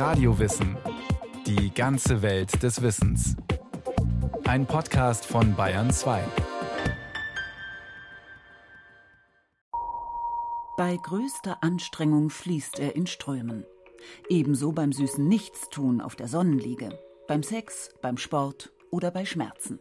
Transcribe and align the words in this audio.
Radiowissen. 0.00 0.78
Die 1.46 1.74
ganze 1.74 2.22
Welt 2.22 2.62
des 2.62 2.80
Wissens. 2.80 3.36
Ein 4.44 4.64
Podcast 4.64 5.26
von 5.26 5.54
Bayern 5.54 5.90
2. 5.90 6.24
Bei 10.78 10.96
größter 10.96 11.62
Anstrengung 11.62 12.30
fließt 12.30 12.78
er 12.78 12.96
in 12.96 13.06
Strömen. 13.06 13.66
Ebenso 14.30 14.72
beim 14.72 14.90
süßen 14.90 15.28
Nichtstun 15.28 16.00
auf 16.00 16.16
der 16.16 16.28
Sonnenliege, 16.28 16.98
beim 17.28 17.42
Sex, 17.42 17.90
beim 18.00 18.16
Sport 18.16 18.72
oder 18.90 19.10
bei 19.10 19.26
Schmerzen. 19.26 19.80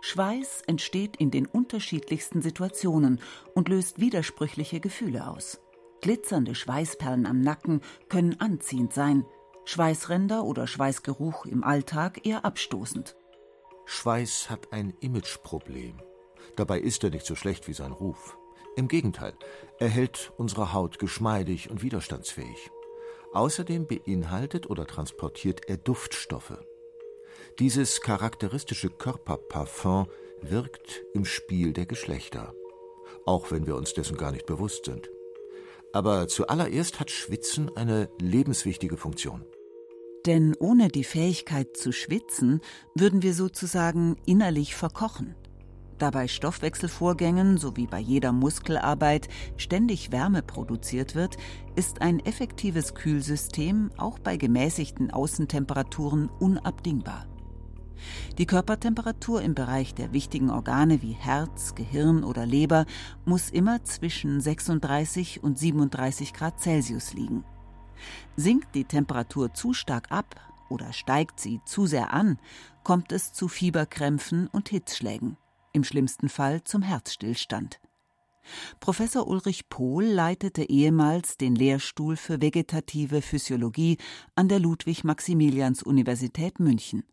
Schweiß 0.00 0.62
entsteht 0.68 1.16
in 1.16 1.32
den 1.32 1.46
unterschiedlichsten 1.46 2.40
Situationen 2.40 3.20
und 3.56 3.68
löst 3.68 3.98
widersprüchliche 3.98 4.78
Gefühle 4.78 5.26
aus. 5.26 5.58
Glitzernde 6.04 6.54
Schweißperlen 6.54 7.24
am 7.24 7.40
Nacken 7.40 7.80
können 8.10 8.38
anziehend 8.38 8.92
sein, 8.92 9.24
Schweißränder 9.64 10.44
oder 10.44 10.66
Schweißgeruch 10.66 11.46
im 11.46 11.64
Alltag 11.64 12.26
eher 12.26 12.44
abstoßend. 12.44 13.16
Schweiß 13.86 14.50
hat 14.50 14.70
ein 14.70 14.92
Imageproblem. 15.00 16.02
Dabei 16.56 16.78
ist 16.80 17.02
er 17.04 17.08
nicht 17.08 17.24
so 17.24 17.34
schlecht 17.34 17.68
wie 17.68 17.72
sein 17.72 17.92
Ruf. 17.92 18.36
Im 18.76 18.88
Gegenteil, 18.88 19.32
er 19.78 19.88
hält 19.88 20.30
unsere 20.36 20.74
Haut 20.74 20.98
geschmeidig 20.98 21.70
und 21.70 21.82
widerstandsfähig. 21.82 22.70
Außerdem 23.32 23.86
beinhaltet 23.86 24.68
oder 24.68 24.86
transportiert 24.86 25.70
er 25.70 25.78
Duftstoffe. 25.78 26.58
Dieses 27.58 28.02
charakteristische 28.02 28.90
Körperparfum 28.90 30.08
wirkt 30.42 31.02
im 31.14 31.24
Spiel 31.24 31.72
der 31.72 31.86
Geschlechter, 31.86 32.52
auch 33.24 33.50
wenn 33.50 33.66
wir 33.66 33.76
uns 33.76 33.94
dessen 33.94 34.18
gar 34.18 34.32
nicht 34.32 34.44
bewusst 34.44 34.84
sind. 34.84 35.08
Aber 35.94 36.26
zuallererst 36.26 36.98
hat 36.98 37.12
Schwitzen 37.12 37.70
eine 37.76 38.08
lebenswichtige 38.20 38.96
Funktion. 38.96 39.44
Denn 40.26 40.56
ohne 40.58 40.88
die 40.88 41.04
Fähigkeit 41.04 41.76
zu 41.76 41.92
schwitzen, 41.92 42.60
würden 42.96 43.22
wir 43.22 43.32
sozusagen 43.32 44.16
innerlich 44.26 44.74
verkochen. 44.74 45.36
Da 45.98 46.10
bei 46.10 46.26
Stoffwechselvorgängen 46.26 47.58
sowie 47.58 47.86
bei 47.86 48.00
jeder 48.00 48.32
Muskelarbeit 48.32 49.28
ständig 49.56 50.10
Wärme 50.10 50.42
produziert 50.42 51.14
wird, 51.14 51.36
ist 51.76 52.02
ein 52.02 52.18
effektives 52.18 52.94
Kühlsystem 52.94 53.92
auch 53.96 54.18
bei 54.18 54.36
gemäßigten 54.36 55.12
Außentemperaturen 55.12 56.28
unabdingbar. 56.40 57.28
Die 58.38 58.46
Körpertemperatur 58.46 59.42
im 59.42 59.54
Bereich 59.54 59.94
der 59.94 60.12
wichtigen 60.12 60.50
Organe 60.50 61.02
wie 61.02 61.12
Herz, 61.12 61.74
Gehirn 61.74 62.24
oder 62.24 62.46
Leber 62.46 62.86
muss 63.24 63.50
immer 63.50 63.82
zwischen 63.84 64.40
36 64.40 65.42
und 65.42 65.58
37 65.58 66.32
Grad 66.32 66.60
Celsius 66.60 67.14
liegen. 67.14 67.44
Sinkt 68.36 68.74
die 68.74 68.84
Temperatur 68.84 69.54
zu 69.54 69.72
stark 69.72 70.10
ab 70.10 70.34
oder 70.68 70.92
steigt 70.92 71.40
sie 71.40 71.60
zu 71.64 71.86
sehr 71.86 72.12
an, 72.12 72.38
kommt 72.82 73.12
es 73.12 73.32
zu 73.32 73.48
Fieberkrämpfen 73.48 74.48
und 74.48 74.68
Hitzschlägen, 74.68 75.36
im 75.72 75.84
schlimmsten 75.84 76.28
Fall 76.28 76.64
zum 76.64 76.82
Herzstillstand. 76.82 77.80
Professor 78.80 79.26
Ulrich 79.26 79.70
Pohl 79.70 80.04
leitete 80.04 80.68
ehemals 80.68 81.38
den 81.38 81.54
Lehrstuhl 81.54 82.16
für 82.16 82.42
vegetative 82.42 83.22
Physiologie 83.22 83.96
an 84.34 84.48
der 84.48 84.60
Ludwig-Maximilians-Universität 84.60 86.60
München. 86.60 87.04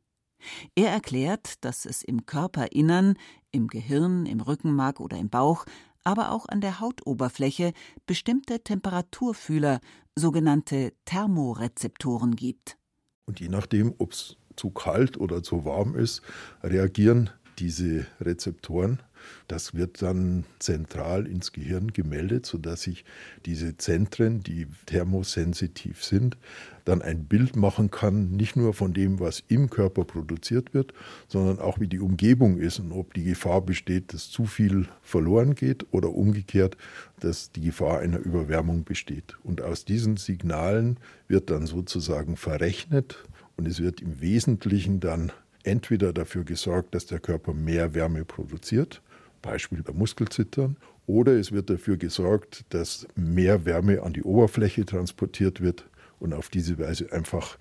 Er 0.75 0.89
erklärt, 0.89 1.63
dass 1.63 1.85
es 1.85 2.03
im 2.03 2.25
Körperinnern, 2.25 3.15
im 3.51 3.67
Gehirn, 3.67 4.25
im 4.25 4.41
Rückenmark 4.41 4.99
oder 4.99 5.17
im 5.17 5.29
Bauch, 5.29 5.65
aber 6.03 6.31
auch 6.31 6.47
an 6.47 6.61
der 6.61 6.79
Hautoberfläche 6.79 7.73
bestimmte 8.05 8.63
Temperaturfühler, 8.63 9.79
sogenannte 10.15 10.93
Thermorezeptoren 11.05 12.35
gibt. 12.35 12.77
Und 13.25 13.39
je 13.39 13.49
nachdem, 13.49 13.93
ob 13.97 14.11
es 14.11 14.37
zu 14.55 14.71
kalt 14.71 15.17
oder 15.17 15.43
zu 15.43 15.63
warm 15.63 15.95
ist, 15.95 16.21
reagieren 16.63 17.29
diese 17.59 18.07
Rezeptoren 18.19 19.01
das 19.47 19.73
wird 19.73 20.01
dann 20.01 20.45
zentral 20.59 21.27
ins 21.27 21.51
Gehirn 21.51 21.93
gemeldet, 21.93 22.45
sodass 22.45 22.83
sich 22.83 23.05
diese 23.45 23.77
Zentren, 23.77 24.41
die 24.41 24.67
thermosensitiv 24.85 26.03
sind, 26.03 26.37
dann 26.85 27.01
ein 27.01 27.25
Bild 27.25 27.55
machen 27.55 27.91
kann, 27.91 28.31
nicht 28.31 28.55
nur 28.55 28.73
von 28.73 28.93
dem, 28.93 29.19
was 29.19 29.43
im 29.47 29.69
Körper 29.69 30.03
produziert 30.03 30.73
wird, 30.73 30.93
sondern 31.27 31.59
auch 31.59 31.79
wie 31.79 31.87
die 31.87 31.99
Umgebung 31.99 32.57
ist 32.57 32.79
und 32.79 32.91
ob 32.91 33.13
die 33.13 33.23
Gefahr 33.23 33.61
besteht, 33.61 34.13
dass 34.13 34.29
zu 34.29 34.45
viel 34.45 34.87
verloren 35.01 35.55
geht 35.55 35.85
oder 35.91 36.09
umgekehrt, 36.09 36.77
dass 37.19 37.51
die 37.51 37.61
Gefahr 37.61 37.99
einer 37.99 38.19
Überwärmung 38.19 38.83
besteht. 38.83 39.37
Und 39.43 39.61
aus 39.61 39.85
diesen 39.85 40.17
Signalen 40.17 40.97
wird 41.27 41.49
dann 41.49 41.65
sozusagen 41.65 42.35
verrechnet 42.35 43.23
und 43.57 43.67
es 43.67 43.81
wird 43.81 44.01
im 44.01 44.21
Wesentlichen 44.21 44.99
dann 44.99 45.31
entweder 45.63 46.13
dafür 46.13 46.43
gesorgt, 46.43 46.95
dass 46.95 47.05
der 47.05 47.19
Körper 47.19 47.53
mehr 47.53 47.93
Wärme 47.93 48.25
produziert 48.25 49.01
Beispiel 49.41 49.83
bei 49.83 49.93
Muskelzittern, 49.93 50.77
oder 51.07 51.33
es 51.33 51.51
wird 51.51 51.69
dafür 51.69 51.97
gesorgt, 51.97 52.65
dass 52.69 53.07
mehr 53.15 53.65
Wärme 53.65 54.03
an 54.03 54.13
die 54.13 54.23
Oberfläche 54.23 54.85
transportiert 54.85 55.61
wird 55.61 55.89
und 56.19 56.33
auf 56.33 56.49
diese 56.49 56.77
Weise 56.79 57.11
einfach 57.11 57.57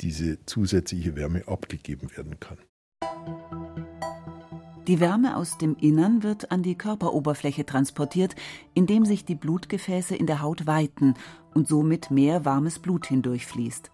diese 0.00 0.44
zusätzliche 0.46 1.16
Wärme 1.16 1.46
abgegeben 1.46 2.08
werden 2.16 2.38
kann. 2.40 2.58
Die 4.86 5.00
Wärme 5.00 5.36
aus 5.36 5.56
dem 5.56 5.76
Innern 5.80 6.22
wird 6.22 6.50
an 6.50 6.62
die 6.62 6.74
Körperoberfläche 6.74 7.64
transportiert, 7.64 8.36
indem 8.74 9.06
sich 9.06 9.24
die 9.24 9.34
Blutgefäße 9.34 10.14
in 10.14 10.26
der 10.26 10.42
Haut 10.42 10.66
weiten 10.66 11.14
und 11.54 11.68
somit 11.68 12.10
mehr 12.10 12.44
warmes 12.44 12.78
Blut 12.78 13.06
hindurchfließt. 13.06 13.90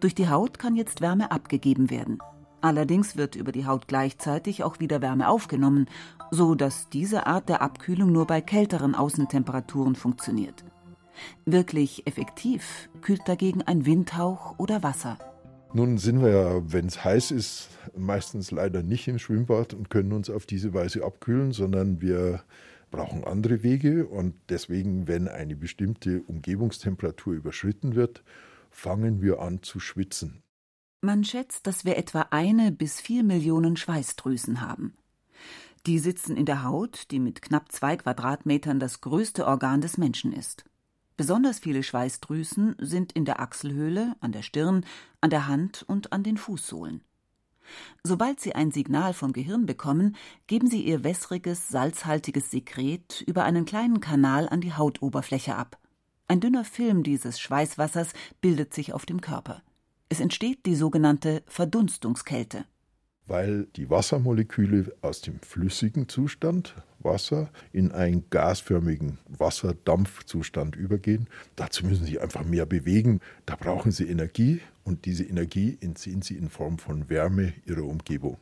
Durch 0.00 0.14
die 0.14 0.28
Haut 0.28 0.58
kann 0.58 0.74
jetzt 0.74 1.00
Wärme 1.00 1.30
abgegeben 1.30 1.88
werden. 1.88 2.18
Allerdings 2.62 3.16
wird 3.16 3.34
über 3.34 3.50
die 3.50 3.66
Haut 3.66 3.88
gleichzeitig 3.88 4.62
auch 4.62 4.78
wieder 4.78 5.02
Wärme 5.02 5.28
aufgenommen, 5.28 5.86
so 6.30 6.54
dass 6.54 6.88
diese 6.88 7.26
Art 7.26 7.48
der 7.48 7.60
Abkühlung 7.60 8.12
nur 8.12 8.26
bei 8.26 8.40
kälteren 8.40 8.94
Außentemperaturen 8.94 9.96
funktioniert. 9.96 10.64
Wirklich 11.44 12.06
effektiv 12.06 12.88
kühlt 13.00 13.22
dagegen 13.26 13.62
ein 13.62 13.84
Windhauch 13.84 14.58
oder 14.58 14.82
Wasser. 14.84 15.18
Nun 15.74 15.98
sind 15.98 16.22
wir 16.22 16.30
ja, 16.30 16.72
wenn 16.72 16.86
es 16.86 17.02
heiß 17.02 17.32
ist, 17.32 17.70
meistens 17.96 18.52
leider 18.52 18.82
nicht 18.82 19.08
im 19.08 19.18
Schwimmbad 19.18 19.74
und 19.74 19.90
können 19.90 20.12
uns 20.12 20.30
auf 20.30 20.46
diese 20.46 20.72
Weise 20.72 21.04
abkühlen, 21.04 21.52
sondern 21.52 22.00
wir 22.00 22.42
brauchen 22.90 23.24
andere 23.24 23.64
Wege 23.64 24.06
und 24.06 24.34
deswegen, 24.50 25.08
wenn 25.08 25.26
eine 25.26 25.56
bestimmte 25.56 26.22
Umgebungstemperatur 26.22 27.34
überschritten 27.34 27.96
wird, 27.96 28.22
fangen 28.70 29.20
wir 29.20 29.40
an 29.40 29.62
zu 29.62 29.80
schwitzen. 29.80 30.42
Man 31.04 31.24
schätzt, 31.24 31.66
dass 31.66 31.84
wir 31.84 31.96
etwa 31.96 32.28
eine 32.30 32.70
bis 32.70 33.00
vier 33.00 33.24
Millionen 33.24 33.76
Schweißdrüsen 33.76 34.60
haben. 34.60 34.96
Die 35.84 35.98
sitzen 35.98 36.36
in 36.36 36.46
der 36.46 36.62
Haut, 36.62 37.10
die 37.10 37.18
mit 37.18 37.42
knapp 37.42 37.72
zwei 37.72 37.96
Quadratmetern 37.96 38.78
das 38.78 39.00
größte 39.00 39.44
Organ 39.44 39.80
des 39.80 39.98
Menschen 39.98 40.32
ist. 40.32 40.64
Besonders 41.16 41.58
viele 41.58 41.82
Schweißdrüsen 41.82 42.76
sind 42.78 43.10
in 43.10 43.24
der 43.24 43.40
Achselhöhle, 43.40 44.14
an 44.20 44.30
der 44.30 44.42
Stirn, 44.42 44.86
an 45.20 45.30
der 45.30 45.48
Hand 45.48 45.84
und 45.88 46.12
an 46.12 46.22
den 46.22 46.36
Fußsohlen. 46.36 47.02
Sobald 48.04 48.38
sie 48.38 48.54
ein 48.54 48.70
Signal 48.70 49.12
vom 49.12 49.32
Gehirn 49.32 49.66
bekommen, 49.66 50.14
geben 50.46 50.70
sie 50.70 50.84
ihr 50.84 51.02
wässriges, 51.02 51.68
salzhaltiges 51.68 52.52
Sekret 52.52 53.24
über 53.26 53.42
einen 53.42 53.64
kleinen 53.64 53.98
Kanal 53.98 54.48
an 54.48 54.60
die 54.60 54.74
Hautoberfläche 54.74 55.56
ab. 55.56 55.80
Ein 56.28 56.38
dünner 56.38 56.64
Film 56.64 57.02
dieses 57.02 57.40
Schweißwassers 57.40 58.12
bildet 58.40 58.72
sich 58.72 58.92
auf 58.92 59.04
dem 59.04 59.20
Körper. 59.20 59.62
Es 60.12 60.20
entsteht 60.20 60.66
die 60.66 60.74
sogenannte 60.74 61.42
Verdunstungskälte. 61.46 62.66
Weil 63.26 63.66
die 63.76 63.88
Wassermoleküle 63.88 64.94
aus 65.00 65.22
dem 65.22 65.40
flüssigen 65.40 66.06
Zustand 66.06 66.74
Wasser 66.98 67.48
in 67.72 67.92
einen 67.92 68.28
gasförmigen 68.28 69.16
Wasserdampfzustand 69.26 70.76
übergehen. 70.76 71.28
Dazu 71.56 71.86
müssen 71.86 72.04
sie 72.04 72.20
einfach 72.20 72.44
mehr 72.44 72.66
bewegen. 72.66 73.20
Da 73.46 73.56
brauchen 73.56 73.90
sie 73.90 74.06
Energie 74.06 74.60
und 74.84 75.06
diese 75.06 75.24
Energie 75.24 75.78
entziehen 75.80 76.20
sie 76.20 76.36
in 76.36 76.50
Form 76.50 76.76
von 76.76 77.08
Wärme 77.08 77.54
ihrer 77.64 77.84
Umgebung. 77.84 78.36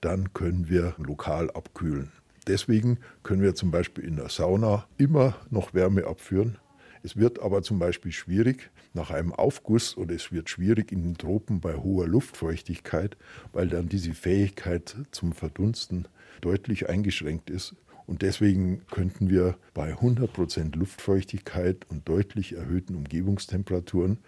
Dann 0.00 0.32
können 0.32 0.70
wir 0.70 0.94
lokal 0.96 1.50
abkühlen. 1.50 2.12
Deswegen 2.46 2.96
können 3.24 3.42
wir 3.42 3.54
zum 3.54 3.70
Beispiel 3.70 4.04
in 4.04 4.16
der 4.16 4.30
Sauna 4.30 4.86
immer 4.96 5.36
noch 5.50 5.74
Wärme 5.74 6.06
abführen, 6.06 6.56
es 7.02 7.16
wird 7.16 7.40
aber 7.40 7.62
zum 7.62 7.78
Beispiel 7.78 8.12
schwierig 8.12 8.70
nach 8.94 9.10
einem 9.10 9.32
Aufguss 9.32 9.96
oder 9.96 10.14
es 10.14 10.32
wird 10.32 10.50
schwierig 10.50 10.92
in 10.92 11.02
den 11.02 11.16
Tropen 11.16 11.60
bei 11.60 11.76
hoher 11.76 12.06
Luftfeuchtigkeit, 12.06 13.16
weil 13.52 13.68
dann 13.68 13.88
diese 13.88 14.14
Fähigkeit 14.14 14.96
zum 15.10 15.32
Verdunsten 15.32 16.08
deutlich 16.40 16.88
eingeschränkt 16.88 17.50
ist. 17.50 17.76
Und 18.06 18.22
deswegen 18.22 18.84
könnten 18.90 19.30
wir 19.30 19.56
bei 19.72 19.94
100% 19.94 20.76
Luftfeuchtigkeit 20.76 21.86
und 21.88 22.08
deutlich 22.08 22.56
erhöhten 22.56 22.96
Umgebungstemperaturen 22.96 24.18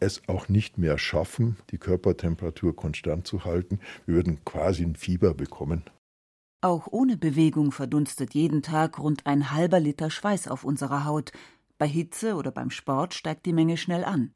es 0.00 0.22
auch 0.28 0.48
nicht 0.48 0.78
mehr 0.78 0.98
schaffen, 0.98 1.56
die 1.70 1.78
Körpertemperatur 1.78 2.74
konstant 2.74 3.26
zu 3.26 3.44
halten. 3.44 3.80
Wir 4.06 4.16
würden 4.16 4.44
quasi 4.44 4.82
ein 4.82 4.96
Fieber 4.96 5.34
bekommen. 5.34 5.84
Auch 6.62 6.88
ohne 6.90 7.16
Bewegung 7.16 7.72
verdunstet 7.72 8.34
jeden 8.34 8.62
Tag 8.62 8.98
rund 8.98 9.26
ein 9.26 9.52
halber 9.52 9.80
Liter 9.80 10.10
Schweiß 10.10 10.48
auf 10.48 10.64
unserer 10.64 11.04
Haut. 11.04 11.32
Bei 11.80 11.88
Hitze 11.88 12.34
oder 12.34 12.50
beim 12.50 12.68
Sport 12.68 13.14
steigt 13.14 13.46
die 13.46 13.54
Menge 13.54 13.78
schnell 13.78 14.04
an. 14.04 14.34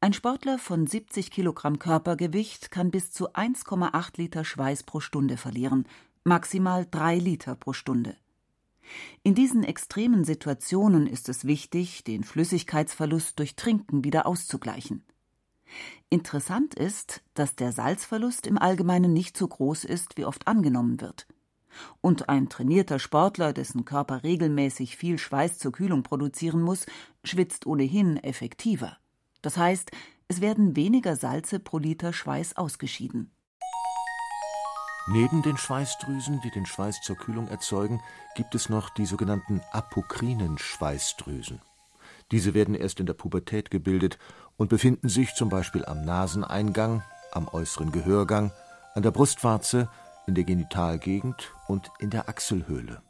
Ein 0.00 0.14
Sportler 0.14 0.58
von 0.58 0.86
70 0.86 1.30
Kilogramm 1.30 1.78
Körpergewicht 1.78 2.70
kann 2.70 2.90
bis 2.90 3.10
zu 3.12 3.34
1,8 3.34 4.12
Liter 4.16 4.42
Schweiß 4.42 4.84
pro 4.84 5.00
Stunde 5.00 5.36
verlieren, 5.36 5.86
maximal 6.24 6.86
3 6.90 7.18
Liter 7.18 7.56
pro 7.56 7.74
Stunde. 7.74 8.16
In 9.22 9.34
diesen 9.34 9.64
extremen 9.64 10.24
Situationen 10.24 11.06
ist 11.06 11.28
es 11.28 11.44
wichtig, 11.44 12.04
den 12.04 12.24
Flüssigkeitsverlust 12.24 13.38
durch 13.38 13.54
Trinken 13.54 14.02
wieder 14.02 14.24
auszugleichen. 14.24 15.04
Interessant 16.08 16.72
ist, 16.74 17.22
dass 17.34 17.54
der 17.54 17.72
Salzverlust 17.72 18.46
im 18.46 18.56
Allgemeinen 18.56 19.12
nicht 19.12 19.36
so 19.36 19.46
groß 19.46 19.84
ist, 19.84 20.16
wie 20.16 20.24
oft 20.24 20.48
angenommen 20.48 21.02
wird. 21.02 21.26
Und 22.00 22.28
ein 22.28 22.48
trainierter 22.48 22.98
Sportler, 22.98 23.52
dessen 23.52 23.84
Körper 23.84 24.22
regelmäßig 24.22 24.96
viel 24.96 25.18
Schweiß 25.18 25.58
zur 25.58 25.72
Kühlung 25.72 26.02
produzieren 26.02 26.62
muss, 26.62 26.86
schwitzt 27.24 27.66
ohnehin 27.66 28.16
effektiver. 28.16 28.96
Das 29.42 29.56
heißt, 29.56 29.90
es 30.28 30.40
werden 30.40 30.76
weniger 30.76 31.16
Salze 31.16 31.58
pro 31.58 31.78
Liter 31.78 32.12
Schweiß 32.12 32.56
ausgeschieden. 32.56 33.30
Neben 35.08 35.42
den 35.42 35.56
Schweißdrüsen, 35.56 36.40
die 36.42 36.50
den 36.50 36.66
Schweiß 36.66 37.00
zur 37.00 37.16
Kühlung 37.16 37.48
erzeugen, 37.48 38.00
gibt 38.36 38.54
es 38.54 38.68
noch 38.68 38.90
die 38.90 39.06
sogenannten 39.06 39.60
apokrinen 39.72 40.58
Schweißdrüsen. 40.58 41.60
Diese 42.30 42.54
werden 42.54 42.76
erst 42.76 43.00
in 43.00 43.06
der 43.06 43.14
Pubertät 43.14 43.70
gebildet 43.70 44.18
und 44.56 44.68
befinden 44.68 45.08
sich 45.08 45.34
zum 45.34 45.48
Beispiel 45.48 45.84
am 45.84 46.04
Naseneingang, 46.04 47.02
am 47.32 47.48
äußeren 47.48 47.90
Gehörgang, 47.90 48.52
an 48.94 49.02
der 49.02 49.10
Brustwarze, 49.10 49.88
in 50.26 50.34
der 50.34 50.44
Genitalgegend 50.44 51.54
und 51.68 51.90
in 51.98 52.10
der 52.10 52.28
Achselhöhle. 52.28 53.02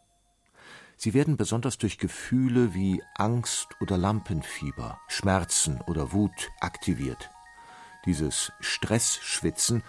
Sie 0.96 1.14
werden 1.14 1.38
besonders 1.38 1.78
durch 1.78 1.96
Gefühle 1.96 2.74
wie 2.74 3.02
Angst 3.14 3.68
oder 3.80 3.96
Lampenfieber, 3.96 5.00
Schmerzen 5.08 5.80
oder 5.86 6.12
Wut 6.12 6.50
aktiviert. 6.60 7.30
Dieses 8.04 8.52
Stressschwitzen 8.60 9.82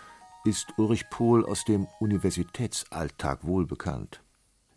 ist 0.45 0.77
Ulrich 0.77 1.09
Pohl 1.09 1.45
aus 1.45 1.65
dem 1.65 1.87
Universitätsalltag 1.99 3.45
wohlbekannt. 3.45 4.21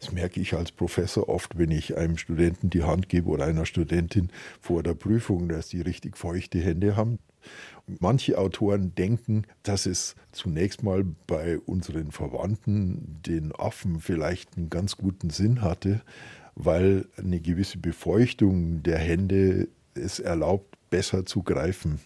Das 0.01 0.13
merke 0.13 0.41
ich 0.41 0.55
als 0.55 0.73
Professor 0.73 1.29
oft, 1.29 1.57
wenn 1.57 1.71
ich 1.71 1.97
einem 1.97 2.19
Studenten 2.19 2.69
die 2.69 2.83
Hand 2.83 3.09
gebe 3.09 3.29
oder 3.31 3.45
einer 3.45 3.65
Studentin 3.65 4.31
vor 4.61 4.83
der 4.83 4.95
Prüfung, 4.95 5.49
dass 5.49 5.69
die 5.69 5.81
richtig 5.81 6.19
feuchte 6.19 6.59
Hände 6.59 6.97
haben. 6.97 7.19
Manche 8.01 8.39
Autoren 8.39 8.95
denken, 8.95 9.45
dass 9.63 9.87
es 9.87 10.15
zunächst 10.33 10.83
mal 10.83 11.05
bei 11.27 11.59
unseren 11.59 12.13
Verwandten, 12.13 13.21
den 13.27 13.55
Affen, 13.55 14.01
vielleicht 14.01 14.57
einen 14.57 14.71
ganz 14.71 14.97
guten 14.97 15.31
Sinn 15.31 15.61
hatte, 15.63 16.01
weil 16.55 17.07
eine 17.17 17.41
gewisse 17.41 17.79
Befeuchtung 17.79 18.83
der 18.83 18.99
Hände 18.99 19.69
es 19.95 20.19
erlaubt, 20.19 20.77
besser 20.91 21.27
zu 21.27 21.43
greifen. 21.43 22.01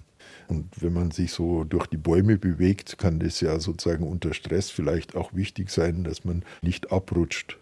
Und 0.49 0.83
wenn 0.83 0.93
man 0.93 1.11
sich 1.11 1.33
so 1.33 1.65
durch 1.65 1.87
die 1.87 1.97
Bäume 1.97 2.39
bewegt, 2.39 2.99
kann 2.99 3.21
das 3.21 3.41
ja 3.41 3.61
sozusagen 3.61 4.07
unter 4.07 4.35
Stress 4.35 4.71
vielleicht 4.71 5.15
auch 5.15 5.35
wichtig 5.35 5.71
sein, 5.71 6.05
dass 6.05 6.25
man 6.25 6.45
nicht 6.63 6.91
abrutscht. 6.91 7.59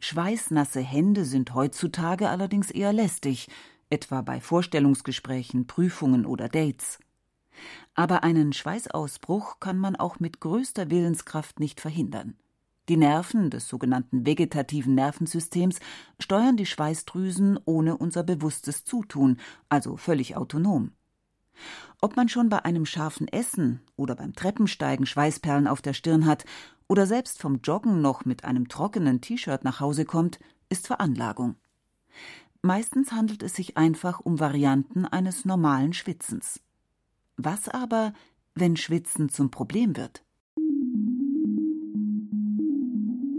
Schweißnasse 0.00 0.80
Hände 0.80 1.24
sind 1.24 1.54
heutzutage 1.54 2.28
allerdings 2.28 2.70
eher 2.70 2.92
lästig, 2.92 3.48
etwa 3.90 4.22
bei 4.22 4.40
Vorstellungsgesprächen, 4.40 5.66
Prüfungen 5.66 6.26
oder 6.26 6.48
Dates. 6.48 6.98
Aber 7.94 8.22
einen 8.22 8.52
Schweißausbruch 8.52 9.60
kann 9.60 9.78
man 9.78 9.96
auch 9.96 10.20
mit 10.20 10.40
größter 10.40 10.90
Willenskraft 10.90 11.60
nicht 11.60 11.80
verhindern. 11.80 12.36
Die 12.88 12.96
Nerven 12.96 13.50
des 13.50 13.68
sogenannten 13.68 14.24
vegetativen 14.24 14.94
Nervensystems 14.94 15.78
steuern 16.18 16.56
die 16.56 16.64
Schweißdrüsen 16.64 17.58
ohne 17.66 17.98
unser 17.98 18.22
bewusstes 18.22 18.84
Zutun, 18.84 19.36
also 19.68 19.96
völlig 19.96 20.36
autonom. 20.36 20.92
Ob 22.00 22.16
man 22.16 22.28
schon 22.28 22.48
bei 22.48 22.64
einem 22.64 22.86
scharfen 22.86 23.28
Essen 23.28 23.80
oder 23.96 24.14
beim 24.14 24.32
Treppensteigen 24.32 25.04
Schweißperlen 25.04 25.66
auf 25.66 25.82
der 25.82 25.92
Stirn 25.92 26.24
hat 26.24 26.44
oder 26.86 27.06
selbst 27.06 27.40
vom 27.40 27.60
Joggen 27.62 28.00
noch 28.00 28.24
mit 28.24 28.44
einem 28.44 28.68
trockenen 28.68 29.20
T-Shirt 29.20 29.64
nach 29.64 29.80
Hause 29.80 30.04
kommt, 30.04 30.38
ist 30.70 30.86
Veranlagung. 30.86 31.56
Meistens 32.62 33.12
handelt 33.12 33.42
es 33.42 33.54
sich 33.54 33.76
einfach 33.76 34.20
um 34.20 34.40
Varianten 34.40 35.04
eines 35.04 35.44
normalen 35.44 35.92
Schwitzens. 35.92 36.60
Was 37.36 37.68
aber, 37.68 38.12
wenn 38.54 38.76
Schwitzen 38.76 39.28
zum 39.28 39.50
Problem 39.50 39.96
wird? 39.96 40.24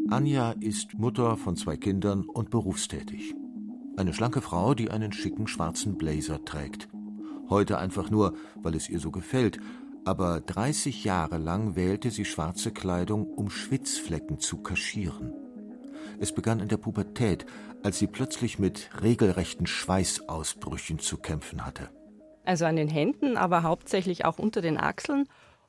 Anja 0.10 0.52
ist 0.60 0.96
Mutter 0.96 1.36
von 1.38 1.56
zwei 1.58 1.76
Kindern 1.76 2.24
und 2.24 2.50
berufstätig. 2.50 3.36
Eine 3.98 4.14
schlanke 4.14 4.42
Frau, 4.42 4.74
die 4.74 4.90
einen 4.90 5.12
schicken 5.12 5.48
schwarzen 5.48 5.98
Blazer 5.98 6.44
trägt. 6.46 6.88
Heute 7.50 7.78
einfach 7.78 8.10
nur, 8.10 8.36
weil 8.56 8.76
es 8.76 8.90
ihr 8.90 9.00
so 9.00 9.12
gefällt, 9.12 9.60
aber 10.06 10.40
30 10.40 11.04
Jahre 11.04 11.38
lang 11.38 11.76
wählte 11.76 12.10
sie 12.10 12.26
schwarze 12.26 12.72
Kleidung, 12.72 13.26
um 13.26 13.50
Schwitzflecken 13.50 14.40
zu 14.40 14.64
kaschieren. 14.64 15.34
Es 16.20 16.32
begann 16.34 16.60
in 16.60 16.68
der 16.68 16.78
Pubertät, 16.78 17.46
als 17.84 18.00
sie 18.00 18.08
plötzlich 18.08 18.60
mit 18.60 18.90
regelrechten 19.02 19.68
Schweißausbrüchen 19.68 21.00
zu 21.00 21.18
kämpfen 21.18 21.66
hatte. 21.66 21.90
Also 22.46 22.66
an 22.66 22.76
den 22.76 22.90
Händen, 22.90 23.38
aber 23.38 23.64
hauptsächlich 23.64 24.26
auch 24.26 24.40
unter 24.40 24.62
den 24.62 24.78
Achseln 24.78 25.26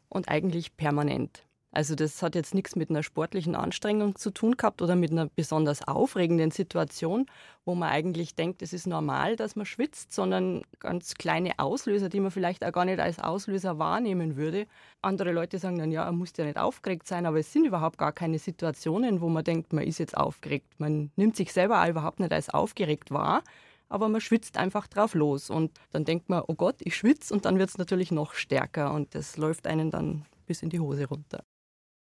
und 0.08 0.28
eigentlich 0.28 0.76
permanent. 0.76 1.44
Also 1.72 1.94
das 1.94 2.20
hat 2.20 2.34
jetzt 2.34 2.52
nichts 2.52 2.74
mit 2.74 2.90
einer 2.90 3.04
sportlichen 3.04 3.54
Anstrengung 3.54 4.16
zu 4.16 4.32
tun 4.32 4.56
gehabt 4.56 4.82
oder 4.82 4.96
mit 4.96 5.12
einer 5.12 5.26
besonders 5.26 5.86
aufregenden 5.86 6.50
Situation, 6.50 7.26
wo 7.64 7.76
man 7.76 7.90
eigentlich 7.90 8.34
denkt, 8.34 8.62
es 8.62 8.72
ist 8.72 8.88
normal, 8.88 9.36
dass 9.36 9.54
man 9.54 9.66
schwitzt, 9.66 10.12
sondern 10.12 10.62
ganz 10.80 11.14
kleine 11.14 11.60
Auslöser, 11.60 12.08
die 12.08 12.18
man 12.18 12.32
vielleicht 12.32 12.64
auch 12.64 12.72
gar 12.72 12.84
nicht 12.84 12.98
als 12.98 13.20
Auslöser 13.20 13.78
wahrnehmen 13.78 14.36
würde. 14.36 14.66
Andere 15.00 15.30
Leute 15.30 15.58
sagen 15.60 15.78
dann, 15.78 15.92
ja, 15.92 16.04
er 16.04 16.12
muss 16.12 16.32
ja 16.36 16.44
nicht 16.44 16.58
aufgeregt 16.58 17.06
sein, 17.06 17.24
aber 17.24 17.38
es 17.38 17.52
sind 17.52 17.64
überhaupt 17.64 17.98
gar 17.98 18.12
keine 18.12 18.40
Situationen, 18.40 19.20
wo 19.20 19.28
man 19.28 19.44
denkt, 19.44 19.72
man 19.72 19.84
ist 19.84 19.98
jetzt 19.98 20.16
aufgeregt. 20.16 20.74
Man 20.78 21.12
nimmt 21.14 21.36
sich 21.36 21.52
selber 21.52 21.88
überhaupt 21.88 22.18
nicht 22.18 22.32
als 22.32 22.50
aufgeregt 22.50 23.12
wahr, 23.12 23.44
aber 23.88 24.08
man 24.08 24.20
schwitzt 24.20 24.56
einfach 24.56 24.88
drauf 24.88 25.14
los 25.14 25.50
und 25.50 25.70
dann 25.92 26.04
denkt 26.04 26.30
man, 26.30 26.42
oh 26.48 26.54
Gott, 26.54 26.76
ich 26.80 26.96
schwitze 26.96 27.32
und 27.32 27.44
dann 27.44 27.58
wird 27.60 27.70
es 27.70 27.78
natürlich 27.78 28.10
noch 28.10 28.34
stärker 28.34 28.92
und 28.92 29.14
das 29.14 29.36
läuft 29.36 29.68
einen 29.68 29.92
dann 29.92 30.24
bis 30.46 30.62
in 30.62 30.70
die 30.70 30.80
Hose 30.80 31.06
runter. 31.06 31.44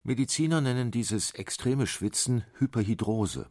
Mediziner 0.02 0.62
nennen 0.62 0.90
dieses 0.90 1.32
extreme 1.32 1.86
Schwitzen 1.86 2.42
Hyperhidrose. 2.58 3.50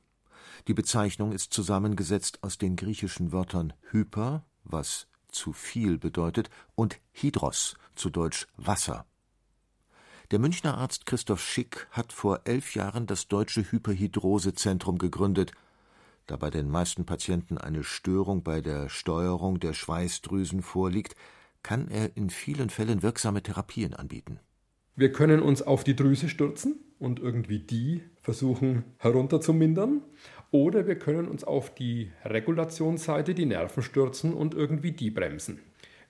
Die 0.67 0.73
Bezeichnung 0.73 1.31
ist 1.31 1.53
zusammengesetzt 1.53 2.43
aus 2.43 2.57
den 2.57 2.75
griechischen 2.75 3.31
Wörtern 3.31 3.73
hyper, 3.91 4.43
was 4.63 5.07
zu 5.27 5.53
viel 5.53 5.99
bedeutet, 5.99 6.49
und 6.73 6.99
hydros, 7.11 7.75
zu 7.95 8.09
Deutsch 8.09 8.47
Wasser. 8.57 9.05
Der 10.31 10.39
Münchner 10.39 10.75
Arzt 10.75 11.05
Christoph 11.05 11.41
Schick 11.41 11.87
hat 11.91 12.13
vor 12.13 12.41
elf 12.45 12.73
Jahren 12.73 13.05
das 13.05 13.27
Deutsche 13.27 13.71
Hyperhidrosezentrum 13.71 14.97
gegründet. 14.97 15.51
Da 16.25 16.35
bei 16.35 16.49
den 16.49 16.69
meisten 16.69 17.05
Patienten 17.05 17.59
eine 17.59 17.83
Störung 17.83 18.41
bei 18.41 18.61
der 18.61 18.89
Steuerung 18.89 19.59
der 19.59 19.73
Schweißdrüsen 19.73 20.63
vorliegt, 20.63 21.15
kann 21.61 21.89
er 21.89 22.17
in 22.17 22.31
vielen 22.31 22.71
Fällen 22.71 23.03
wirksame 23.03 23.43
Therapien 23.43 23.93
anbieten. 23.93 24.39
Wir 24.99 25.13
können 25.13 25.41
uns 25.41 25.61
auf 25.61 25.85
die 25.85 25.95
Drüse 25.95 26.27
stürzen 26.27 26.75
und 26.99 27.21
irgendwie 27.21 27.59
die 27.59 28.03
versuchen 28.21 28.83
herunterzumindern. 28.97 30.01
Oder 30.51 30.87
wir 30.87 30.99
können 30.99 31.29
uns 31.29 31.45
auf 31.45 31.73
die 31.73 32.11
Regulationsseite, 32.25 33.33
die 33.33 33.45
Nerven 33.45 33.81
stürzen 33.81 34.33
und 34.33 34.55
irgendwie 34.55 34.91
die 34.91 35.09
bremsen. 35.09 35.61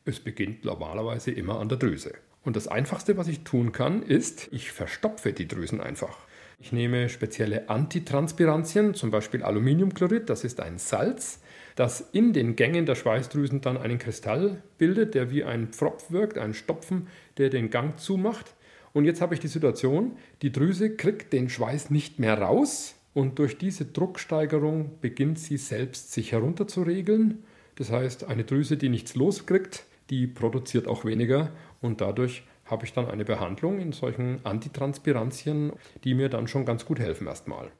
Es 0.05 0.19
beginnt 0.19 0.65
normalerweise 0.65 1.29
immer 1.29 1.59
an 1.59 1.69
der 1.69 1.77
Drüse. 1.77 2.13
Und 2.43 2.55
das 2.55 2.67
Einfachste, 2.67 3.15
was 3.15 3.27
ich 3.27 3.43
tun 3.43 3.73
kann, 3.73 4.01
ist, 4.01 4.49
ich 4.51 4.71
verstopfe 4.71 5.33
die 5.33 5.47
Drüsen 5.47 5.81
einfach. 5.81 6.17
Ich 6.59 6.71
nehme 6.71 7.09
spezielle 7.09 7.69
Antitranspirantien, 7.69 8.95
zum 8.95 9.11
Beispiel 9.11 9.43
Aluminiumchlorid, 9.43 10.31
das 10.31 10.43
ist 10.43 10.61
ein 10.61 10.79
Salz, 10.79 11.41
das 11.75 12.09
in 12.11 12.33
den 12.33 12.55
Gängen 12.55 12.87
der 12.87 12.95
Schweißdrüsen 12.95 13.61
dann 13.61 13.77
einen 13.77 13.99
Kristall 13.99 14.63
bildet, 14.79 15.13
der 15.13 15.29
wie 15.29 15.43
ein 15.43 15.67
Pfropf 15.67 16.09
wirkt, 16.09 16.39
ein 16.39 16.55
Stopfen, 16.55 17.07
der 17.37 17.51
den 17.51 17.69
Gang 17.69 17.99
zumacht. 17.99 18.55
Und 18.93 19.05
jetzt 19.05 19.21
habe 19.21 19.33
ich 19.33 19.39
die 19.39 19.47
Situation, 19.47 20.13
die 20.41 20.51
Drüse 20.51 20.95
kriegt 20.95 21.33
den 21.33 21.49
Schweiß 21.49 21.89
nicht 21.89 22.19
mehr 22.19 22.39
raus 22.39 22.95
und 23.13 23.39
durch 23.39 23.57
diese 23.57 23.85
Drucksteigerung 23.85 24.91
beginnt 25.01 25.39
sie 25.39 25.57
selbst 25.57 26.11
sich 26.11 26.31
herunterzuregeln. 26.31 27.43
Das 27.75 27.91
heißt, 27.91 28.25
eine 28.25 28.43
Drüse, 28.43 28.77
die 28.77 28.89
nichts 28.89 29.15
loskriegt, 29.15 29.85
die 30.09 30.27
produziert 30.27 30.87
auch 30.87 31.05
weniger 31.05 31.51
und 31.81 32.01
dadurch 32.01 32.43
habe 32.65 32.85
ich 32.85 32.93
dann 32.93 33.07
eine 33.07 33.25
Behandlung 33.25 33.79
in 33.79 33.91
solchen 33.91 34.45
Antitranspirantien, 34.45 35.73
die 36.03 36.13
mir 36.13 36.29
dann 36.29 36.47
schon 36.47 36.65
ganz 36.65 36.85
gut 36.85 36.99
helfen 36.99 37.27
erstmal. 37.27 37.71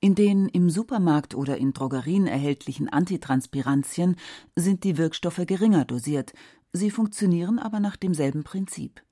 In 0.00 0.14
den 0.14 0.48
im 0.48 0.68
Supermarkt 0.68 1.34
oder 1.34 1.56
in 1.56 1.72
Drogerien 1.72 2.26
erhältlichen 2.26 2.88
Antitranspirantien 2.88 4.16
sind 4.54 4.84
die 4.84 4.98
Wirkstoffe 4.98 5.40
geringer 5.46 5.84
dosiert, 5.84 6.34
sie 6.72 6.90
funktionieren 6.90 7.58
aber 7.58 7.80
nach 7.80 7.96
demselben 7.96 8.44
Prinzip. 8.44 9.02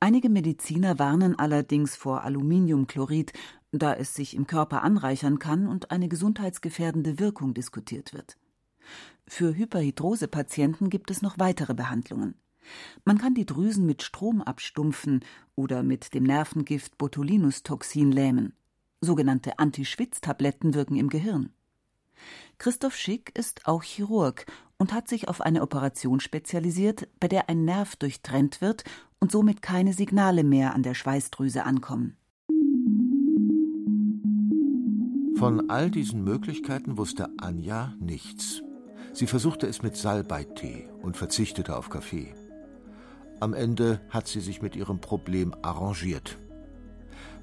Einige 0.00 0.28
Mediziner 0.28 0.98
warnen 0.98 1.38
allerdings 1.38 1.96
vor 1.96 2.22
Aluminiumchlorid, 2.24 3.32
da 3.72 3.94
es 3.94 4.14
sich 4.14 4.34
im 4.34 4.46
Körper 4.46 4.82
anreichern 4.82 5.38
kann 5.38 5.66
und 5.66 5.90
eine 5.90 6.08
gesundheitsgefährdende 6.08 7.18
Wirkung 7.18 7.54
diskutiert 7.54 8.14
wird. 8.14 8.36
Für 9.26 9.54
Hyperhidrose-Patienten 9.54 10.88
gibt 10.88 11.10
es 11.10 11.20
noch 11.20 11.38
weitere 11.38 11.74
Behandlungen. 11.74 12.34
Man 13.04 13.18
kann 13.18 13.34
die 13.34 13.46
Drüsen 13.46 13.86
mit 13.86 14.02
Strom 14.02 14.42
abstumpfen 14.42 15.24
oder 15.54 15.82
mit 15.82 16.14
dem 16.14 16.24
Nervengift 16.24 16.98
Botulinus-Toxin 16.98 18.12
lähmen. 18.12 18.54
Sogenannte 19.00 19.58
Anti-Schwitz-Tabletten 19.58 20.74
wirken 20.74 20.96
im 20.96 21.08
Gehirn. 21.08 21.50
Christoph 22.58 22.96
Schick 22.96 23.36
ist 23.38 23.66
auch 23.66 23.82
Chirurg 23.82 24.46
und 24.78 24.92
hat 24.92 25.08
sich 25.08 25.28
auf 25.28 25.40
eine 25.40 25.62
Operation 25.62 26.20
spezialisiert, 26.20 27.08
bei 27.20 27.28
der 27.28 27.48
ein 27.48 27.64
Nerv 27.64 27.96
durchtrennt 27.96 28.60
wird 28.60 28.84
und 29.20 29.32
somit 29.32 29.60
keine 29.60 29.92
Signale 29.92 30.44
mehr 30.44 30.74
an 30.74 30.82
der 30.82 30.94
Schweißdrüse 30.94 31.64
ankommen. 31.64 32.16
Von 35.36 35.70
all 35.70 35.90
diesen 35.90 36.24
Möglichkeiten 36.24 36.96
wusste 36.96 37.28
Anja 37.38 37.94
nichts. 38.00 38.62
Sie 39.12 39.26
versuchte 39.26 39.66
es 39.66 39.82
mit 39.82 39.96
Salbeitee 39.96 40.88
und 41.02 41.16
verzichtete 41.16 41.76
auf 41.76 41.90
Kaffee. 41.90 42.34
Am 43.40 43.54
Ende 43.54 44.00
hat 44.10 44.26
sie 44.26 44.40
sich 44.40 44.62
mit 44.62 44.74
ihrem 44.74 45.00
Problem 45.00 45.54
arrangiert. 45.62 46.38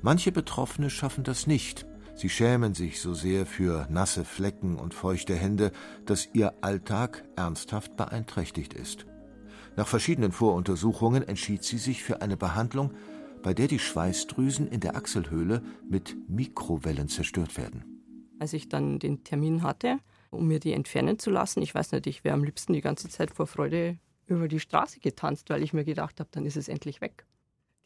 Manche 0.01 0.31
Betroffene 0.31 0.89
schaffen 0.89 1.23
das 1.23 1.47
nicht. 1.47 1.85
Sie 2.15 2.29
schämen 2.29 2.73
sich 2.73 3.01
so 3.01 3.13
sehr 3.13 3.45
für 3.45 3.87
nasse 3.89 4.23
Flecken 4.23 4.77
und 4.77 4.93
feuchte 4.93 5.35
Hände, 5.35 5.71
dass 6.05 6.29
ihr 6.33 6.53
Alltag 6.61 7.25
ernsthaft 7.35 7.97
beeinträchtigt 7.97 8.73
ist. 8.73 9.05
Nach 9.75 9.87
verschiedenen 9.87 10.31
Voruntersuchungen 10.31 11.23
entschied 11.23 11.63
sie 11.63 11.77
sich 11.77 12.03
für 12.03 12.21
eine 12.21 12.37
Behandlung, 12.37 12.91
bei 13.43 13.53
der 13.53 13.67
die 13.67 13.79
Schweißdrüsen 13.79 14.69
in 14.69 14.79
der 14.79 14.95
Achselhöhle 14.95 15.61
mit 15.89 16.15
Mikrowellen 16.29 17.09
zerstört 17.09 17.57
werden. 17.57 17.83
Als 18.39 18.53
ich 18.53 18.69
dann 18.69 18.97
den 18.99 19.23
Termin 19.25 19.61
hatte, 19.61 19.99
um 20.31 20.47
mir 20.47 20.59
die 20.59 20.71
entfernen 20.71 21.19
zu 21.19 21.29
lassen, 21.29 21.61
ich 21.61 21.75
weiß 21.75 21.91
nicht, 21.91 22.07
ich 22.07 22.23
wäre 22.23 22.33
am 22.33 22.43
liebsten 22.43 22.73
die 22.73 22.81
ganze 22.81 23.09
Zeit 23.09 23.31
vor 23.31 23.47
Freude 23.47 23.97
über 24.25 24.47
die 24.47 24.59
Straße 24.59 24.99
getanzt, 24.99 25.49
weil 25.49 25.63
ich 25.63 25.73
mir 25.73 25.83
gedacht 25.83 26.19
habe, 26.19 26.29
dann 26.31 26.45
ist 26.45 26.57
es 26.57 26.69
endlich 26.69 27.01
weg. 27.01 27.25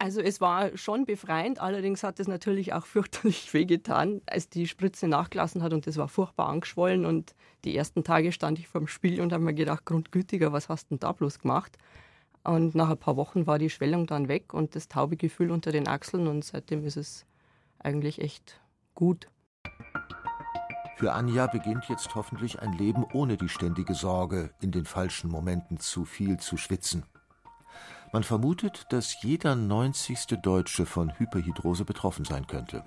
Also 0.01 0.21
es 0.21 0.39
war 0.39 0.77
schon 0.77 1.05
befreiend, 1.05 1.59
allerdings 1.59 2.03
hat 2.03 2.21
es 2.21 2.27
natürlich 2.29 2.71
auch 2.71 2.85
fürchterlich 2.85 3.53
wehgetan, 3.53 4.21
als 4.27 4.49
die 4.49 4.65
Spritze 4.65 5.09
nachgelassen 5.09 5.61
hat 5.61 5.73
und 5.73 5.85
es 5.87 5.97
war 5.97 6.07
furchtbar 6.07 6.47
angeschwollen 6.47 7.05
und 7.05 7.35
die 7.65 7.75
ersten 7.75 8.05
Tage 8.05 8.31
stand 8.31 8.59
ich 8.59 8.69
vor 8.69 8.79
dem 8.79 8.87
Spiel 8.87 9.19
und 9.19 9.33
habe 9.33 9.43
mir 9.43 9.53
gedacht, 9.53 9.85
Grundgütiger, 9.85 10.53
was 10.53 10.69
hast 10.69 10.85
du 10.85 10.95
denn 10.95 10.99
da 10.99 11.11
bloß 11.11 11.39
gemacht? 11.39 11.77
Und 12.45 12.75
nach 12.75 12.89
ein 12.89 12.97
paar 12.97 13.17
Wochen 13.17 13.45
war 13.45 13.59
die 13.59 13.69
Schwellung 13.69 14.07
dann 14.07 14.29
weg 14.29 14.53
und 14.53 14.73
das 14.73 14.87
taube 14.87 15.17
Gefühl 15.17 15.51
unter 15.51 15.73
den 15.73 15.89
Achseln 15.89 16.27
und 16.27 16.45
seitdem 16.45 16.85
ist 16.85 16.95
es 16.95 17.25
eigentlich 17.79 18.21
echt 18.21 18.61
gut. 18.95 19.27
Für 20.95 21.11
Anja 21.11 21.47
beginnt 21.47 21.89
jetzt 21.89 22.15
hoffentlich 22.15 22.59
ein 22.59 22.71
Leben 22.71 23.05
ohne 23.11 23.35
die 23.35 23.49
ständige 23.49 23.93
Sorge, 23.93 24.51
in 24.61 24.71
den 24.71 24.85
falschen 24.85 25.29
Momenten 25.29 25.77
zu 25.77 26.05
viel 26.05 26.37
zu 26.37 26.55
schwitzen. 26.55 27.03
Man 28.11 28.23
vermutet, 28.23 28.87
dass 28.89 29.21
jeder 29.21 29.55
90. 29.55 30.41
Deutsche 30.41 30.87
von 30.87 31.17
Hyperhidrose 31.19 31.85
betroffen 31.85 32.25
sein 32.25 32.47
könnte. 32.47 32.83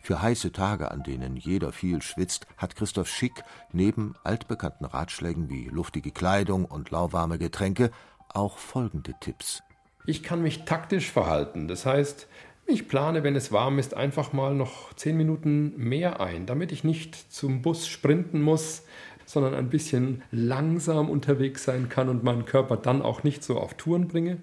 Für 0.00 0.22
heiße 0.22 0.52
Tage, 0.52 0.90
an 0.90 1.02
denen 1.02 1.36
jeder 1.36 1.72
viel 1.72 2.00
schwitzt, 2.00 2.46
hat 2.56 2.76
Christoph 2.76 3.08
Schick 3.08 3.42
neben 3.72 4.14
altbekannten 4.22 4.86
Ratschlägen 4.86 5.50
wie 5.50 5.68
luftige 5.68 6.12
Kleidung 6.12 6.64
und 6.64 6.90
lauwarme 6.90 7.38
Getränke 7.38 7.90
auch 8.28 8.58
folgende 8.58 9.14
Tipps. 9.20 9.62
Ich 10.06 10.22
kann 10.22 10.42
mich 10.42 10.64
taktisch 10.64 11.10
verhalten. 11.10 11.66
Das 11.66 11.84
heißt, 11.84 12.28
ich 12.66 12.88
plane, 12.88 13.24
wenn 13.24 13.36
es 13.36 13.52
warm 13.52 13.78
ist, 13.78 13.94
einfach 13.94 14.32
mal 14.32 14.54
noch 14.54 14.94
zehn 14.94 15.16
Minuten 15.16 15.74
mehr 15.76 16.20
ein, 16.20 16.46
damit 16.46 16.72
ich 16.72 16.84
nicht 16.84 17.14
zum 17.32 17.62
Bus 17.62 17.88
sprinten 17.88 18.40
muss, 18.42 18.84
sondern 19.26 19.54
ein 19.54 19.70
bisschen 19.70 20.22
langsam 20.30 21.10
unterwegs 21.10 21.64
sein 21.64 21.88
kann 21.88 22.08
und 22.08 22.24
meinen 22.24 22.44
Körper 22.44 22.76
dann 22.76 23.02
auch 23.02 23.22
nicht 23.22 23.42
so 23.42 23.58
auf 23.58 23.74
Touren 23.74 24.08
bringe. 24.08 24.38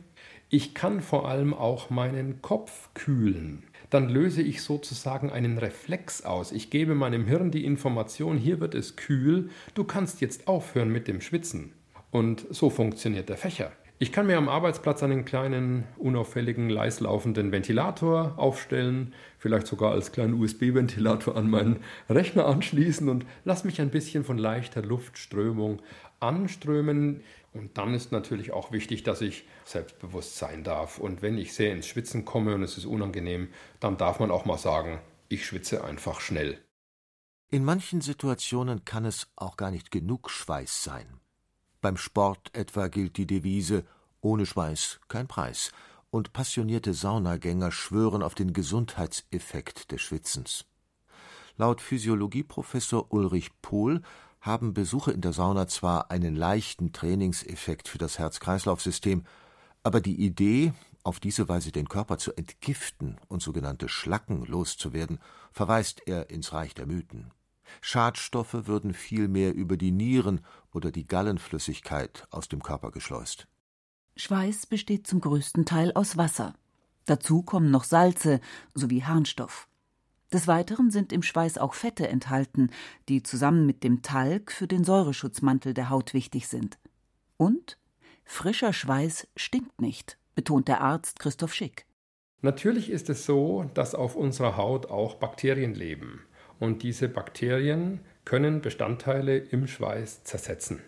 Ich 0.50 0.74
kann 0.74 1.02
vor 1.02 1.30
allem 1.30 1.54
auch 1.54 1.90
meinen 1.90 2.42
Kopf 2.42 2.90
kühlen. 2.94 3.64
Dann 3.90 4.10
löse 4.10 4.42
ich 4.42 4.62
sozusagen 4.62 5.30
einen 5.30 5.58
Reflex 5.58 6.24
aus. 6.24 6.52
Ich 6.52 6.70
gebe 6.70 6.96
meinem 6.96 7.26
Hirn 7.26 7.52
die 7.52 7.66
Information, 7.66 8.38
hier 8.38 8.60
wird 8.60 8.76
es 8.76 8.96
kühl, 8.96 9.50
du 9.74 9.84
kannst 9.84 10.22
jetzt 10.22 10.48
aufhören 10.48 10.90
mit 10.90 11.08
dem 11.08 11.22
Schwitzen. 11.22 11.74
Und 12.10 12.46
so 12.50 12.70
funktioniert 12.70 13.30
der 13.30 13.38
Fächer. 13.38 13.72
Ich 14.02 14.12
kann 14.12 14.26
mir 14.26 14.40
am 14.40 14.50
Arbeitsplatz 14.50 15.04
einen 15.04 15.26
kleinen, 15.26 15.84
unauffälligen, 16.00 16.72
leislaufenden 16.72 17.52
Ventilator 17.52 18.34
aufstellen, 18.36 19.14
vielleicht 19.38 19.68
sogar 19.68 19.92
als 19.92 20.12
kleinen 20.12 20.34
USB-Ventilator 20.42 21.38
an 21.38 21.48
meinen 21.48 21.84
Rechner 22.10 22.48
anschließen 22.48 23.08
und 23.10 23.28
lasse 23.44 23.68
mich 23.68 23.80
ein 23.80 23.92
bisschen 23.92 24.24
von 24.24 24.40
leichter 24.40 24.82
Luftströmung 24.82 25.84
anströmen. 26.20 27.22
Und 27.54 27.78
dann 27.78 27.94
ist 27.94 28.12
natürlich 28.12 28.54
auch 28.54 28.72
wichtig, 28.72 29.04
dass 29.04 29.22
ich 29.22 29.48
selbstbewusst 29.66 30.36
sein 30.36 30.64
darf. 30.64 30.98
Und 30.98 31.22
wenn 31.22 31.38
ich 31.38 31.54
sehr 31.54 31.72
ins 31.72 31.86
Schwitzen 31.86 32.26
komme 32.26 32.56
und 32.56 32.64
es 32.64 32.80
ist 32.80 32.86
unangenehm, 32.86 33.50
dann 33.80 33.98
darf 33.98 34.20
man 34.20 34.32
auch 34.32 34.46
mal 34.46 34.58
sagen, 34.58 34.98
ich 35.30 35.46
schwitze 35.46 35.84
einfach 35.84 36.22
schnell. 36.22 36.58
In 37.52 37.64
manchen 37.64 38.02
Situationen 38.02 38.84
kann 38.84 39.06
es 39.06 39.28
auch 39.36 39.58
gar 39.58 39.70
nicht 39.70 39.92
genug 39.92 40.32
Schweiß 40.32 40.82
sein. 40.82 41.21
Beim 41.82 41.98
Sport 41.98 42.52
etwa 42.54 42.88
gilt 42.88 43.18
die 43.18 43.26
Devise 43.26 43.84
ohne 44.22 44.46
Schweiß 44.46 45.00
kein 45.08 45.28
Preis, 45.28 45.72
und 46.12 46.34
passionierte 46.34 46.94
Saunagänger 46.94 47.72
schwören 47.72 48.22
auf 48.22 48.36
den 48.36 48.54
Gesundheitseffekt 48.54 49.92
des 49.92 50.02
Schwitzens. 50.02 50.66
Laut 51.58 51.82
Physiologieprofessor 51.82 53.12
Ulrich 53.12 53.50
Pohl 53.62 54.02
haben 54.42 54.74
Besuche 54.74 55.12
in 55.12 55.22
der 55.22 55.34
Sauna 55.34 55.68
zwar 55.68 56.12
einen 56.12 56.36
leichten 56.36 56.92
Trainingseffekt 56.92 57.88
für 57.88 57.98
das 57.98 58.20
Herz-Kreislauf-System, 58.20 59.24
aber 59.84 60.02
die 60.02 60.24
Idee, 60.24 60.74
auf 61.04 61.20
diese 61.20 61.48
Weise 61.48 61.72
den 61.72 61.88
Körper 61.88 62.18
zu 62.18 62.34
entgiften 62.34 63.18
und 63.28 63.42
sogenannte 63.42 63.88
Schlacken 63.90 64.46
loszuwerden, 64.46 65.20
verweist 65.52 66.08
er 66.08 66.30
ins 66.30 66.54
Reich 66.54 66.74
der 66.74 66.86
Mythen. 66.86 67.32
Schadstoffe 67.80 68.68
würden 68.68 68.94
vielmehr 68.94 69.54
über 69.54 69.78
die 69.78 69.92
Nieren 69.92 70.42
oder 70.74 70.92
die 70.92 71.08
Gallenflüssigkeit 71.08 72.28
aus 72.30 72.50
dem 72.50 72.62
Körper 72.62 72.92
geschleust. 72.92 73.48
Schweiß 74.18 74.66
besteht 74.66 75.08
zum 75.08 75.22
größten 75.22 75.66
Teil 75.66 75.94
aus 75.94 76.18
Wasser. 76.18 76.54
Dazu 77.06 77.42
kommen 77.42 77.72
noch 77.72 77.84
Salze 77.84 78.42
sowie 78.74 79.04
Harnstoff. 79.04 79.68
Des 80.32 80.48
Weiteren 80.48 80.92
sind 80.92 81.12
im 81.12 81.24
Schweiß 81.24 81.58
auch 81.58 81.74
Fette 81.74 82.08
enthalten, 82.08 82.70
die 83.10 83.22
zusammen 83.22 83.66
mit 83.66 83.84
dem 83.84 84.02
Talg 84.02 84.52
für 84.52 84.68
den 84.68 84.84
Säureschutzmantel 84.84 85.74
der 85.74 85.90
Haut 85.90 86.14
wichtig 86.14 86.48
sind. 86.48 86.78
Und 87.38 87.78
frischer 88.24 88.72
Schweiß 88.72 89.28
stinkt 89.36 89.82
nicht, 89.82 90.18
betont 90.36 90.68
der 90.68 90.82
Arzt 90.82 91.20
Christoph 91.20 91.54
Schick. 91.54 91.86
Natürlich 92.42 92.90
ist 92.90 93.10
es 93.10 93.26
so, 93.26 93.70
dass 93.74 93.94
auf 93.94 94.16
unserer 94.16 94.58
Haut 94.58 94.90
auch 94.90 95.16
Bakterien 95.16 95.74
leben 95.74 96.22
und 96.62 96.84
diese 96.84 97.10
Bakterien 97.10 98.00
können 98.24 98.62
Bestandteile 98.62 99.38
im 99.38 99.68
Schweiß 99.68 100.24
zersetzen. 100.24 100.80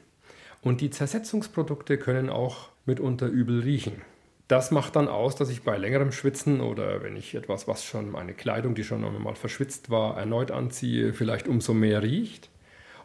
Und 0.61 0.81
die 0.81 0.91
Zersetzungsprodukte 0.91 1.97
können 1.97 2.29
auch 2.29 2.69
mitunter 2.85 3.25
übel 3.25 3.61
riechen. 3.61 4.01
Das 4.47 4.69
macht 4.69 4.95
dann 4.95 5.07
aus, 5.07 5.35
dass 5.35 5.49
ich 5.49 5.63
bei 5.63 5.75
längerem 5.77 6.11
Schwitzen 6.11 6.61
oder 6.61 7.01
wenn 7.01 7.15
ich 7.15 7.33
etwas, 7.33 7.67
was 7.67 7.83
schon 7.83 8.11
meine 8.11 8.33
Kleidung, 8.35 8.75
die 8.75 8.83
schon 8.83 9.03
einmal 9.03 9.35
verschwitzt 9.35 9.89
war, 9.89 10.15
erneut 10.15 10.51
anziehe, 10.51 11.11
vielleicht 11.11 11.47
umso 11.47 11.73
mehr 11.73 12.03
riecht. 12.03 12.51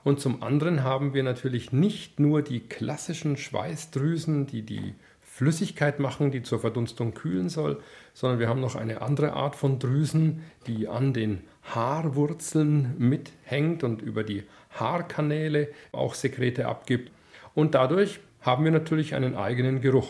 Und 0.05 0.21
zum 0.21 0.43
anderen 0.43 0.85
haben 0.85 1.15
wir 1.15 1.23
natürlich 1.23 1.73
nicht 1.73 2.21
nur 2.21 2.43
die 2.43 2.61
klassischen 2.61 3.39
Schweißdrüsen, 3.39 4.47
die 4.47 4.63
die 4.63 4.95
Flüssigkeit 5.39 6.01
machen, 6.01 6.33
die 6.33 6.43
zur 6.43 6.59
Verdunstung 6.59 7.15
kühlen 7.15 7.49
soll, 7.49 7.81
sondern 8.13 8.41
wir 8.41 8.49
haben 8.49 8.61
noch 8.61 8.75
eine 8.75 9.03
andere 9.03 9.35
Art 9.35 9.55
von 9.55 9.79
Drüsen, 9.79 10.43
die 10.67 10.89
an 10.89 11.15
den 11.15 11.43
Haarwurzeln 11.63 12.97
mithängt 12.99 13.85
und 13.85 14.03
über 14.03 14.25
die 14.25 14.43
Haarkanäle 14.73 15.69
auch 15.93 16.15
Sekrete 16.15 16.67
abgibt. 16.67 17.13
Und 17.55 17.77
dadurch 17.77 18.19
haben 18.41 18.65
wir 18.65 18.73
natürlich 18.73 19.15
einen 19.15 19.37
eigenen 19.37 19.81
Geruch. 19.81 20.09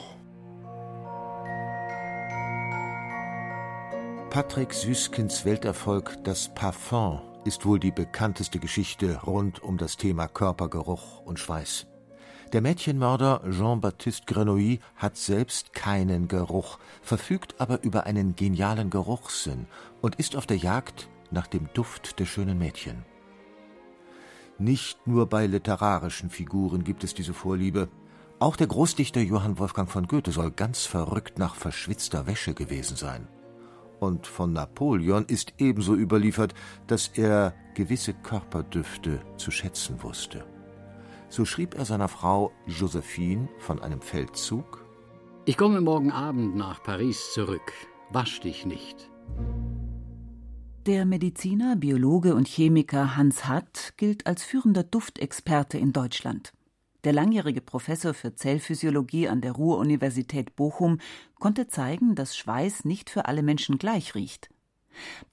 Patrick 4.31 4.73
Süskins 4.73 5.45
Welterfolg 5.45 6.17
Das 6.25 6.55
Parfum 6.55 7.21
ist 7.45 7.67
wohl 7.67 7.79
die 7.79 7.93
bekannteste 7.93 8.59
Geschichte 8.59 9.21
rund 9.27 9.63
um 9.63 9.77
das 9.77 9.99
Thema 9.99 10.27
Körpergeruch 10.27 11.21
und 11.21 11.39
Schweiß. 11.39 11.87
Der 12.55 12.63
Mädchenmörder 12.63 13.43
Jean-Baptiste 13.51 14.25
Grenouille 14.25 14.79
hat 14.97 15.19
selbst 15.19 15.75
keinen 15.75 16.29
Geruch, 16.29 16.79
verfügt 17.03 17.57
aber 17.59 17.83
über 17.83 18.07
einen 18.07 18.37
genialen 18.37 18.89
Geruchssinn 18.89 19.67
und 20.01 20.15
ist 20.15 20.35
auf 20.35 20.47
der 20.47 20.57
Jagd 20.57 21.11
nach 21.31 21.47
dem 21.47 21.69
Duft 21.75 22.19
der 22.19 22.25
schönen 22.25 22.59
Mädchen. 22.59 23.05
Nicht 24.59 25.07
nur 25.07 25.27
bei 25.27 25.47
literarischen 25.47 26.31
Figuren 26.31 26.85
gibt 26.85 27.05
es 27.05 27.13
diese 27.13 27.35
Vorliebe. 27.35 27.91
Auch 28.39 28.57
der 28.57 28.67
Großdichter 28.67 29.21
Johann 29.21 29.59
Wolfgang 29.59 29.91
von 29.91 30.07
Goethe 30.07 30.33
soll 30.33 30.51
ganz 30.51 30.87
verrückt 30.87 31.39
nach 31.39 31.55
verschwitzter 31.55 32.27
Wäsche 32.27 32.55
gewesen 32.55 32.97
sein. 32.97 33.29
Und 34.01 34.27
von 34.27 34.55
Napoleon 34.55 35.27
ist 35.27 35.53
ebenso 35.59 35.95
überliefert, 35.95 36.55
dass 36.87 37.09
er 37.09 37.55
gewisse 37.75 38.15
Körperdüfte 38.15 39.21
zu 39.37 39.51
schätzen 39.51 40.03
wusste. 40.03 40.47
So 41.29 41.45
schrieb 41.45 41.75
er 41.75 41.85
seiner 41.85 42.09
Frau 42.09 42.53
Josephine 42.67 43.49
von 43.59 43.81
einem 43.81 44.01
Feldzug, 44.01 44.85
Ich 45.45 45.57
komme 45.57 45.81
morgen 45.81 46.11
Abend 46.11 46.57
nach 46.57 46.83
Paris 46.83 47.33
zurück. 47.33 47.73
Wasch 48.11 48.41
dich 48.41 48.65
nicht. 48.65 49.11
Der 50.87 51.05
Mediziner, 51.05 51.77
Biologe 51.77 52.35
und 52.35 52.49
Chemiker 52.49 53.17
Hans 53.17 53.47
Hatt 53.47 53.93
gilt 53.99 54.27
als 54.27 54.43
führender 54.43 54.85
Duftexperte 54.85 55.77
in 55.77 55.93
Deutschland. 55.93 56.53
Der 57.05 57.13
langjährige 57.13 57.61
Professor 57.61 58.15
für 58.15 58.35
Zellphysiologie 58.35 59.29
an 59.29 59.41
der 59.41 59.53
Ruhr-Universität 59.53 60.57
Bochum 60.57 60.99
konnte 61.39 61.69
zeigen, 61.69 62.15
dass 62.15 62.37
Schweiß 62.37 62.85
nicht 62.87 63.11
für 63.11 63.27
alle 63.27 63.43
Menschen 63.43 63.79
gleich 63.79 64.15
riecht. 64.15 64.49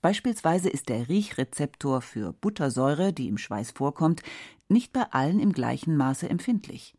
Beispielsweise 0.01 0.69
ist 0.69 0.89
der 0.89 1.09
Riechrezeptor 1.09 2.01
für 2.01 2.33
Buttersäure, 2.33 3.13
die 3.13 3.27
im 3.27 3.37
Schweiß 3.37 3.71
vorkommt, 3.71 4.21
nicht 4.69 4.93
bei 4.93 5.03
allen 5.11 5.39
im 5.39 5.53
gleichen 5.53 5.97
Maße 5.97 6.29
empfindlich. 6.29 6.95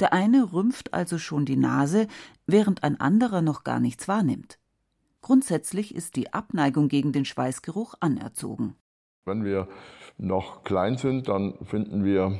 Der 0.00 0.12
eine 0.12 0.52
rümpft 0.52 0.94
also 0.94 1.18
schon 1.18 1.44
die 1.44 1.56
Nase, 1.56 2.06
während 2.46 2.82
ein 2.82 3.00
anderer 3.00 3.42
noch 3.42 3.64
gar 3.64 3.80
nichts 3.80 4.08
wahrnimmt. 4.08 4.58
Grundsätzlich 5.20 5.94
ist 5.94 6.16
die 6.16 6.32
Abneigung 6.32 6.88
gegen 6.88 7.12
den 7.12 7.24
Schweißgeruch 7.24 7.94
anerzogen. 8.00 8.76
Wenn 9.24 9.44
wir 9.44 9.68
noch 10.16 10.64
klein 10.64 10.96
sind, 10.96 11.28
dann 11.28 11.54
finden 11.64 12.04
wir 12.04 12.38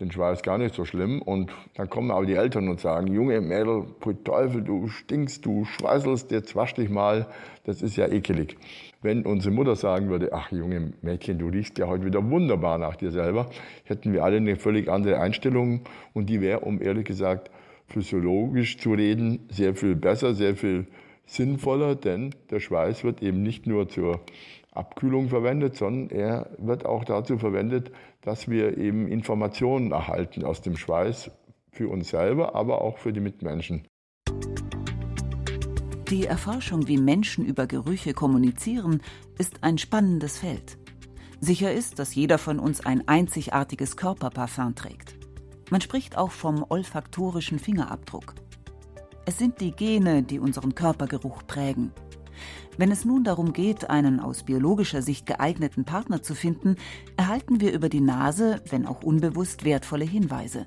den 0.00 0.10
Schweiß 0.10 0.42
gar 0.42 0.58
nicht 0.58 0.74
so 0.74 0.84
schlimm. 0.84 1.22
Und 1.22 1.52
dann 1.76 1.88
kommen 1.88 2.10
aber 2.10 2.26
die 2.26 2.34
Eltern 2.34 2.68
und 2.68 2.80
sagen, 2.80 3.12
Junge 3.12 3.40
Mädel, 3.40 3.86
Teufel, 4.24 4.62
du 4.62 4.88
stinkst, 4.88 5.44
du 5.46 5.64
schweißelst, 5.64 6.30
jetzt 6.30 6.56
wasch 6.56 6.74
dich 6.74 6.88
mal, 6.88 7.26
das 7.64 7.82
ist 7.82 7.96
ja 7.96 8.08
ekelig. 8.08 8.56
Wenn 9.02 9.24
unsere 9.24 9.54
Mutter 9.54 9.76
sagen 9.76 10.08
würde, 10.08 10.32
ach 10.32 10.50
junge 10.50 10.94
Mädchen, 11.02 11.38
du 11.38 11.48
riechst 11.48 11.78
ja 11.78 11.86
heute 11.86 12.06
wieder 12.06 12.28
wunderbar 12.30 12.78
nach 12.78 12.96
dir 12.96 13.10
selber, 13.10 13.50
hätten 13.84 14.12
wir 14.12 14.24
alle 14.24 14.38
eine 14.38 14.56
völlig 14.56 14.88
andere 14.88 15.20
Einstellung 15.20 15.82
und 16.12 16.30
die 16.30 16.40
wäre, 16.40 16.60
um 16.60 16.80
ehrlich 16.80 17.04
gesagt, 17.04 17.50
physiologisch 17.86 18.78
zu 18.78 18.94
reden, 18.94 19.46
sehr 19.50 19.74
viel 19.74 19.94
besser, 19.94 20.34
sehr 20.34 20.56
viel 20.56 20.86
sinnvoller, 21.26 21.94
denn 21.94 22.34
der 22.50 22.60
Schweiß 22.60 23.04
wird 23.04 23.22
eben 23.22 23.42
nicht 23.42 23.66
nur 23.66 23.88
zur 23.88 24.20
Abkühlung 24.72 25.28
verwendet, 25.28 25.76
sondern 25.76 26.10
er 26.16 26.50
wird 26.58 26.84
auch 26.84 27.04
dazu 27.04 27.38
verwendet, 27.38 27.92
dass 28.24 28.48
wir 28.48 28.78
eben 28.78 29.06
Informationen 29.06 29.92
erhalten 29.92 30.44
aus 30.44 30.62
dem 30.62 30.76
Schweiß 30.76 31.30
für 31.70 31.88
uns 31.88 32.08
selber, 32.08 32.54
aber 32.54 32.80
auch 32.80 32.98
für 32.98 33.12
die 33.12 33.20
Mitmenschen. 33.20 33.86
Die 36.08 36.26
Erforschung, 36.26 36.86
wie 36.86 36.98
Menschen 36.98 37.44
über 37.44 37.66
Gerüche 37.66 38.14
kommunizieren, 38.14 39.02
ist 39.38 39.62
ein 39.62 39.78
spannendes 39.78 40.38
Feld. 40.38 40.78
Sicher 41.40 41.72
ist, 41.72 41.98
dass 41.98 42.14
jeder 42.14 42.38
von 42.38 42.58
uns 42.58 42.84
ein 42.84 43.06
einzigartiges 43.08 43.96
Körperparfum 43.96 44.74
trägt. 44.74 45.16
Man 45.70 45.80
spricht 45.80 46.16
auch 46.16 46.30
vom 46.30 46.64
olfaktorischen 46.68 47.58
Fingerabdruck. 47.58 48.34
Es 49.26 49.38
sind 49.38 49.60
die 49.60 49.72
Gene, 49.72 50.22
die 50.22 50.38
unseren 50.38 50.74
Körpergeruch 50.74 51.46
prägen. 51.46 51.92
Wenn 52.76 52.90
es 52.90 53.04
nun 53.04 53.24
darum 53.24 53.52
geht, 53.52 53.90
einen 53.90 54.20
aus 54.20 54.42
biologischer 54.42 55.02
Sicht 55.02 55.26
geeigneten 55.26 55.84
Partner 55.84 56.22
zu 56.22 56.34
finden, 56.34 56.76
erhalten 57.16 57.60
wir 57.60 57.72
über 57.72 57.88
die 57.88 58.00
Nase, 58.00 58.62
wenn 58.70 58.86
auch 58.86 59.02
unbewusst, 59.02 59.64
wertvolle 59.64 60.04
Hinweise. 60.04 60.64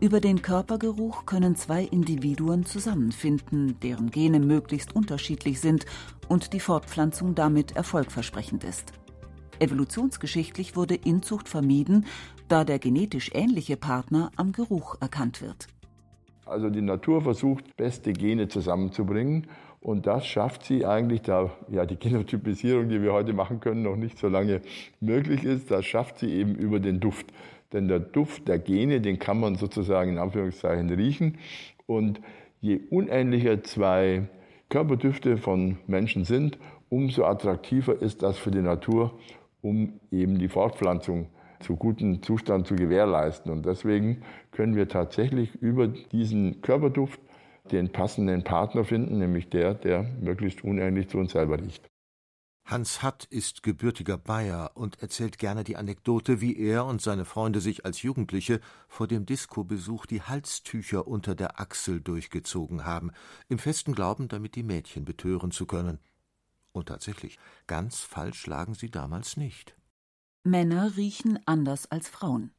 Über 0.00 0.20
den 0.20 0.40
Körpergeruch 0.40 1.26
können 1.26 1.56
zwei 1.56 1.84
Individuen 1.84 2.64
zusammenfinden, 2.64 3.78
deren 3.80 4.10
Gene 4.10 4.40
möglichst 4.40 4.96
unterschiedlich 4.96 5.60
sind 5.60 5.84
und 6.28 6.52
die 6.52 6.60
Fortpflanzung 6.60 7.34
damit 7.34 7.76
erfolgversprechend 7.76 8.64
ist. 8.64 8.92
Evolutionsgeschichtlich 9.58 10.74
wurde 10.74 10.94
Inzucht 10.94 11.48
vermieden, 11.48 12.06
da 12.48 12.64
der 12.64 12.78
genetisch 12.78 13.30
ähnliche 13.34 13.76
Partner 13.76 14.30
am 14.36 14.52
Geruch 14.52 14.96
erkannt 15.00 15.42
wird. 15.42 15.68
Also 16.46 16.70
die 16.70 16.80
Natur 16.80 17.22
versucht, 17.22 17.76
beste 17.76 18.12
Gene 18.12 18.48
zusammenzubringen 18.48 19.46
und 19.80 20.06
das 20.06 20.26
schafft 20.26 20.64
sie 20.64 20.84
eigentlich, 20.84 21.22
da 21.22 21.50
ja 21.70 21.86
die 21.86 21.98
Genotypisierung, 21.98 22.88
die 22.90 23.02
wir 23.02 23.12
heute 23.12 23.32
machen 23.32 23.60
können, 23.60 23.82
noch 23.82 23.96
nicht 23.96 24.18
so 24.18 24.28
lange 24.28 24.60
möglich 25.00 25.44
ist, 25.44 25.70
das 25.70 25.86
schafft 25.86 26.18
sie 26.18 26.30
eben 26.32 26.54
über 26.54 26.80
den 26.80 27.00
Duft. 27.00 27.32
Denn 27.72 27.88
der 27.88 28.00
Duft 28.00 28.48
der 28.48 28.58
Gene, 28.58 29.00
den 29.00 29.18
kann 29.18 29.40
man 29.40 29.54
sozusagen 29.54 30.12
in 30.12 30.18
Anführungszeichen 30.18 30.90
riechen. 30.90 31.38
Und 31.86 32.20
je 32.60 32.80
unähnlicher 32.90 33.62
zwei 33.62 34.28
Körperdüfte 34.68 35.38
von 35.38 35.78
Menschen 35.86 36.24
sind, 36.24 36.58
umso 36.90 37.24
attraktiver 37.24 38.00
ist 38.00 38.22
das 38.22 38.36
für 38.36 38.50
die 38.50 38.62
Natur, 38.62 39.12
um 39.62 40.00
eben 40.10 40.38
die 40.38 40.48
Fortpflanzung 40.48 41.28
zu 41.60 41.76
gutem 41.76 42.22
Zustand 42.22 42.66
zu 42.66 42.74
gewährleisten. 42.74 43.50
Und 43.50 43.64
deswegen 43.64 44.22
können 44.50 44.76
wir 44.76 44.88
tatsächlich 44.88 45.54
über 45.62 45.88
diesen 45.88 46.60
Körperduft 46.60 47.20
den 47.72 47.90
passenden 47.90 48.44
Partner 48.44 48.84
finden, 48.84 49.18
nämlich 49.18 49.48
der, 49.48 49.74
der 49.74 50.02
möglichst 50.20 50.62
unähnlich 50.62 51.08
zu 51.08 51.18
uns 51.18 51.32
selber 51.32 51.58
riecht. 51.58 51.90
Hans 52.64 53.02
Hatt 53.02 53.24
ist 53.24 53.64
gebürtiger 53.64 54.16
Bayer 54.16 54.72
und 54.74 55.02
erzählt 55.02 55.38
gerne 55.38 55.64
die 55.64 55.76
Anekdote, 55.76 56.40
wie 56.40 56.56
er 56.56 56.84
und 56.84 57.02
seine 57.02 57.24
Freunde 57.24 57.60
sich 57.60 57.84
als 57.84 58.02
Jugendliche 58.02 58.60
vor 58.86 59.08
dem 59.08 59.26
Diskobesuch 59.26 60.06
die 60.06 60.22
Halstücher 60.22 61.08
unter 61.08 61.34
der 61.34 61.58
Achsel 61.58 62.00
durchgezogen 62.00 62.84
haben, 62.84 63.10
im 63.48 63.58
festen 63.58 63.92
Glauben, 63.92 64.28
damit 64.28 64.54
die 64.54 64.62
Mädchen 64.62 65.04
betören 65.04 65.50
zu 65.50 65.66
können. 65.66 65.98
Und 66.70 66.86
tatsächlich, 66.86 67.38
ganz 67.66 68.00
falsch 68.00 68.46
lagen 68.46 68.74
sie 68.74 68.90
damals 68.90 69.36
nicht. 69.36 69.74
Männer 70.44 70.96
riechen 70.96 71.40
anders 71.46 71.90
als 71.90 72.08
Frauen. 72.08 72.52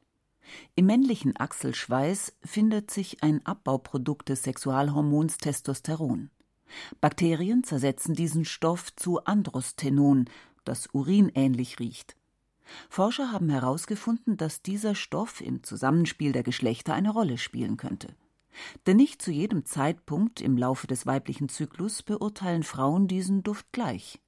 Im 0.74 0.86
männlichen 0.86 1.38
Achselschweiß 1.38 2.36
findet 2.44 2.90
sich 2.90 3.22
ein 3.22 3.44
Abbauprodukt 3.46 4.28
des 4.28 4.42
Sexualhormons 4.42 5.38
Testosteron. 5.38 6.30
Bakterien 7.00 7.64
zersetzen 7.64 8.14
diesen 8.14 8.44
Stoff 8.44 8.94
zu 8.96 9.24
Androstenon, 9.24 10.26
das 10.64 10.88
urinähnlich 10.92 11.78
riecht. 11.78 12.16
Forscher 12.88 13.32
haben 13.32 13.50
herausgefunden, 13.50 14.36
dass 14.36 14.62
dieser 14.62 14.94
Stoff 14.94 15.40
im 15.40 15.62
Zusammenspiel 15.62 16.32
der 16.32 16.42
Geschlechter 16.42 16.94
eine 16.94 17.10
Rolle 17.10 17.38
spielen 17.38 17.76
könnte. 17.76 18.14
Denn 18.86 18.96
nicht 18.96 19.22
zu 19.22 19.30
jedem 19.30 19.64
Zeitpunkt 19.64 20.40
im 20.40 20.56
Laufe 20.56 20.86
des 20.86 21.06
weiblichen 21.06 21.48
Zyklus 21.48 22.02
beurteilen 22.02 22.62
Frauen 22.62 23.08
diesen 23.08 23.42
Duft 23.42 23.72
gleich. 23.72 24.20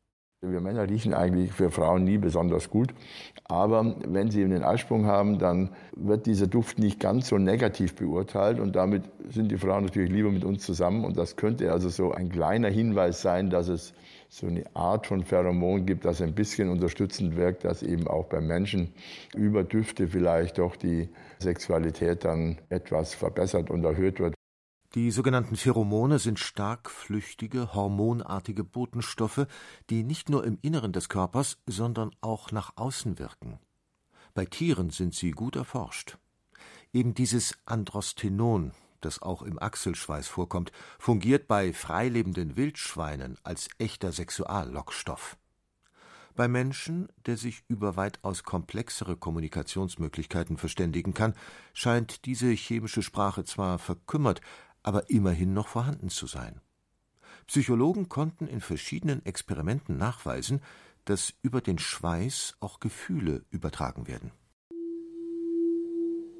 Wir 0.50 0.61
Männer 0.61 0.88
riechen 0.88 1.14
eigentlich 1.14 1.52
für 1.52 1.70
Frauen 1.70 2.04
nie 2.04 2.18
besonders 2.18 2.68
gut. 2.70 2.94
Aber 3.44 3.96
wenn 4.07 4.30
sie 4.30 4.40
den 4.46 4.62
Eisprung 4.62 5.07
haben, 5.07 5.38
dann 5.38 5.70
wird 5.96 6.26
dieser 6.26 6.46
Duft 6.46 6.78
nicht 6.78 7.00
ganz 7.00 7.28
so 7.28 7.38
negativ 7.38 7.94
beurteilt. 7.94 8.61
Und 8.61 8.76
damit 8.76 9.04
sind 9.28 9.50
die 9.50 9.59
Frauen 9.59 9.85
natürlich 9.85 10.11
lieber 10.11 10.30
mit 10.30 10.44
uns 10.44 10.64
zusammen. 10.64 11.04
Und 11.04 11.16
das 11.16 11.37
könnte 11.37 11.72
also 11.72 11.88
so 11.88 12.12
ein 12.12 12.28
kleiner 12.28 12.68
Hinweis 12.68 13.22
sein, 13.22 13.50
dass 13.50 13.68
es 13.68 13.94
so 14.28 14.46
eine 14.46 14.64
Art 14.74 15.07
von 15.07 15.22
Pheromon 15.22 15.87
gibt, 15.87 16.04
das 16.04 16.20
ein 16.20 16.35
bisschen 16.35 16.68
unterstützend 16.68 17.37
wirkt, 17.37 17.64
dass 17.64 17.83
eben 17.83 18.09
auch 18.09 18.26
beim 18.26 18.46
Menschen 18.46 18.92
über 19.35 19.62
Düfte 19.62 20.09
vielleicht 20.09 20.59
doch 20.59 20.76
die 20.76 21.09
Sexualität 21.38 22.24
dann 22.24 22.59
etwas 22.68 23.14
verbessert 23.14 23.70
und 23.70 23.85
erhöht 23.85 24.18
wird. 24.18 24.35
Die 24.94 25.11
sogenannten 25.11 25.57
Pheromone 25.57 26.20
sind 26.20 26.38
stark 26.38 26.88
flüchtige, 26.88 27.74
hormonartige 27.74 28.62
Botenstoffe, 28.62 29.48
die 29.90 30.04
nicht 30.04 30.28
nur 30.28 30.44
im 30.44 30.57
Inneren 30.62 30.92
des 30.92 31.09
Körpers, 31.09 31.59
sondern 31.66 32.12
auch 32.20 32.52
nach 32.52 32.74
außen 32.76 33.18
wirken. 33.18 33.59
Bei 34.35 34.44
Tieren 34.44 34.90
sind 34.90 35.12
sie 35.12 35.33
gut 35.33 35.57
erforscht. 35.57 36.18
Eben 36.92 37.12
dieses 37.12 37.59
Androstenon, 37.66 38.70
das 39.00 39.20
auch 39.20 39.42
im 39.42 39.61
Achselschweiß 39.61 40.28
vorkommt, 40.28 40.70
fungiert 41.00 41.48
bei 41.48 41.72
freilebenden 41.72 42.57
Wildschweinen 42.57 43.37
als 43.42 43.68
echter 43.78 44.12
Sexuallockstoff. 44.12 45.37
Bei 46.37 46.46
Menschen, 46.48 47.09
der 47.26 47.37
sich 47.37 47.64
über 47.68 47.96
weitaus 47.96 48.42
komplexere 48.42 49.16
Kommunikationsmöglichkeiten 49.16 50.57
verständigen 50.57 51.14
kann, 51.14 51.35
scheint 51.72 52.26
diese 52.26 52.50
chemische 52.50 53.02
Sprache 53.02 53.44
zwar 53.44 53.78
verkümmert, 53.78 54.40
aber 54.85 55.11
immerhin 55.11 55.53
noch 55.53 55.66
vorhanden 55.66 56.11
zu 56.11 56.29
sein. 56.29 56.61
Psychologen 57.49 58.09
konnten 58.09 58.47
in 58.47 58.61
verschiedenen 58.61 59.27
Experimenten 59.27 59.99
nachweisen, 59.99 60.61
dass 61.05 61.35
über 61.42 61.61
den 61.61 61.79
Schweiß 61.79 62.57
auch 62.61 62.79
Gefühle 62.81 63.44
übertragen 63.51 64.07
werden. 64.07 64.31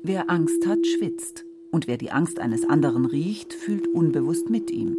Wer 0.03 0.31
Angst 0.31 0.67
hat, 0.67 0.87
schwitzt, 0.87 1.45
und 1.73 1.89
wer 1.89 1.97
die 1.97 2.13
Angst 2.13 2.39
eines 2.39 2.69
anderen 2.69 3.05
riecht, 3.05 3.53
fühlt 3.53 3.89
unbewusst 3.89 4.49
mit 4.49 4.71
ihm. 4.71 4.97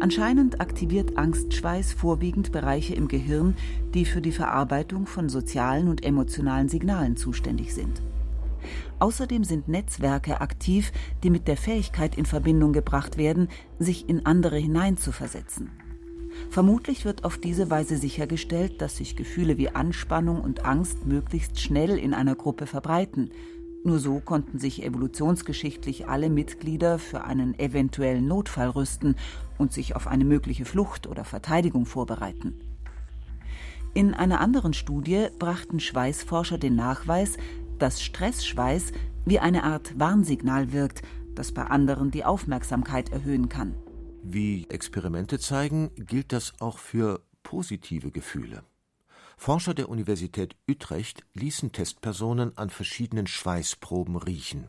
Anscheinend 0.00 0.60
aktiviert 0.60 1.16
Angstschweiß 1.16 1.92
vorwiegend 1.92 2.52
Bereiche 2.52 2.94
im 2.94 3.08
Gehirn, 3.08 3.56
die 3.94 4.04
für 4.04 4.20
die 4.20 4.32
Verarbeitung 4.32 5.06
von 5.06 5.28
sozialen 5.28 5.88
und 5.88 6.04
emotionalen 6.04 6.68
Signalen 6.68 7.16
zuständig 7.16 7.74
sind. 7.74 8.02
Außerdem 8.98 9.44
sind 9.44 9.68
Netzwerke 9.68 10.40
aktiv, 10.40 10.92
die 11.22 11.30
mit 11.30 11.48
der 11.48 11.56
Fähigkeit 11.56 12.16
in 12.16 12.26
Verbindung 12.26 12.72
gebracht 12.72 13.16
werden, 13.16 13.48
sich 13.78 14.08
in 14.08 14.26
andere 14.26 14.56
hineinzuversetzen. 14.56 15.70
Vermutlich 16.50 17.04
wird 17.04 17.24
auf 17.24 17.38
diese 17.38 17.70
Weise 17.70 17.96
sichergestellt, 17.96 18.80
dass 18.82 18.96
sich 18.96 19.14
Gefühle 19.14 19.56
wie 19.56 19.68
Anspannung 19.68 20.40
und 20.40 20.64
Angst 20.64 21.06
möglichst 21.06 21.60
schnell 21.60 21.98
in 21.98 22.12
einer 22.12 22.34
Gruppe 22.34 22.66
verbreiten, 22.66 23.30
Nur 23.86 23.98
so 23.98 24.18
konnten 24.18 24.58
sich 24.58 24.82
evolutionsgeschichtlich 24.82 26.08
alle 26.08 26.30
Mitglieder 26.30 26.98
für 26.98 27.24
einen 27.24 27.56
eventuellen 27.58 28.26
Notfall 28.26 28.70
rüsten 28.70 29.14
und 29.58 29.74
sich 29.74 29.94
auf 29.94 30.06
eine 30.06 30.24
mögliche 30.24 30.64
Flucht 30.64 31.06
oder 31.06 31.24
Verteidigung 31.24 31.84
vorbereiten. 31.84 32.58
In 33.92 34.14
einer 34.14 34.40
anderen 34.40 34.72
Studie 34.72 35.26
brachten 35.38 35.80
Schweißforscher 35.80 36.56
den 36.56 36.74
Nachweis, 36.76 37.36
dass 37.78 38.02
Stressschweiß 38.02 38.92
wie 39.24 39.38
eine 39.38 39.64
Art 39.64 39.98
Warnsignal 39.98 40.72
wirkt, 40.72 41.02
das 41.34 41.52
bei 41.52 41.64
anderen 41.64 42.10
die 42.10 42.24
Aufmerksamkeit 42.24 43.10
erhöhen 43.10 43.48
kann. 43.48 43.74
Wie 44.22 44.66
Experimente 44.70 45.38
zeigen, 45.38 45.90
gilt 45.96 46.32
das 46.32 46.52
auch 46.60 46.78
für 46.78 47.20
positive 47.42 48.10
Gefühle. 48.10 48.64
Forscher 49.36 49.74
der 49.74 49.88
Universität 49.88 50.56
Utrecht 50.68 51.24
ließen 51.34 51.72
Testpersonen 51.72 52.56
an 52.56 52.70
verschiedenen 52.70 53.26
Schweißproben 53.26 54.16
riechen. 54.16 54.68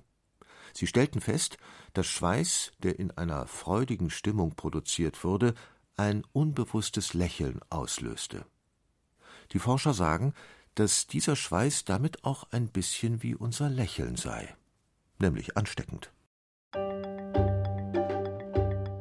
Sie 0.73 0.87
stellten 0.87 1.21
fest, 1.21 1.57
dass 1.93 2.07
Schweiß, 2.07 2.73
der 2.83 2.99
in 2.99 3.11
einer 3.11 3.47
freudigen 3.47 4.09
Stimmung 4.09 4.55
produziert 4.55 5.23
wurde, 5.23 5.53
ein 5.95 6.23
unbewusstes 6.33 7.13
Lächeln 7.13 7.61
auslöste. 7.69 8.45
Die 9.53 9.59
Forscher 9.59 9.93
sagen, 9.93 10.33
dass 10.75 11.07
dieser 11.07 11.35
Schweiß 11.35 11.85
damit 11.85 12.23
auch 12.23 12.45
ein 12.51 12.67
bisschen 12.67 13.23
wie 13.23 13.35
unser 13.35 13.69
Lächeln 13.69 14.15
sei, 14.17 14.53
nämlich 15.19 15.57
ansteckend. 15.57 16.11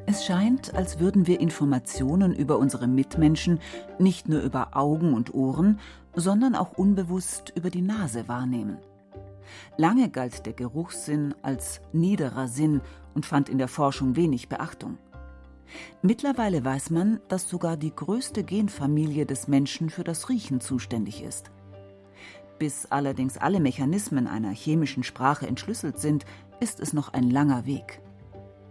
Es 0.06 0.24
scheint, 0.24 0.74
als 0.74 1.00
würden 1.00 1.26
wir 1.26 1.40
Informationen 1.40 2.32
über 2.32 2.58
unsere 2.58 2.86
Mitmenschen 2.86 3.58
nicht 3.98 4.28
nur 4.28 4.42
über 4.42 4.76
Augen 4.76 5.12
und 5.12 5.34
Ohren, 5.34 5.80
sondern 6.14 6.54
auch 6.54 6.72
unbewusst 6.72 7.52
über 7.56 7.68
die 7.68 7.82
Nase 7.82 8.28
wahrnehmen. 8.28 8.78
Lange 9.76 10.08
galt 10.10 10.46
der 10.46 10.52
Geruchssinn 10.52 11.34
als 11.42 11.80
niederer 11.92 12.46
Sinn 12.46 12.80
und 13.14 13.26
fand 13.26 13.48
in 13.48 13.58
der 13.58 13.66
Forschung 13.66 14.14
wenig 14.14 14.48
Beachtung. 14.48 14.98
Mittlerweile 16.02 16.64
weiß 16.64 16.90
man, 16.90 17.20
dass 17.26 17.48
sogar 17.48 17.76
die 17.76 17.94
größte 17.94 18.44
Genfamilie 18.44 19.26
des 19.26 19.48
Menschen 19.48 19.90
für 19.90 20.04
das 20.04 20.28
Riechen 20.28 20.60
zuständig 20.60 21.22
ist. 21.22 21.50
Bis 22.58 22.86
allerdings 22.86 23.36
alle 23.36 23.60
Mechanismen 23.60 24.26
einer 24.26 24.50
chemischen 24.50 25.02
Sprache 25.02 25.46
entschlüsselt 25.46 25.98
sind, 25.98 26.24
ist 26.60 26.80
es 26.80 26.92
noch 26.92 27.12
ein 27.12 27.30
langer 27.30 27.66
Weg. 27.66 28.00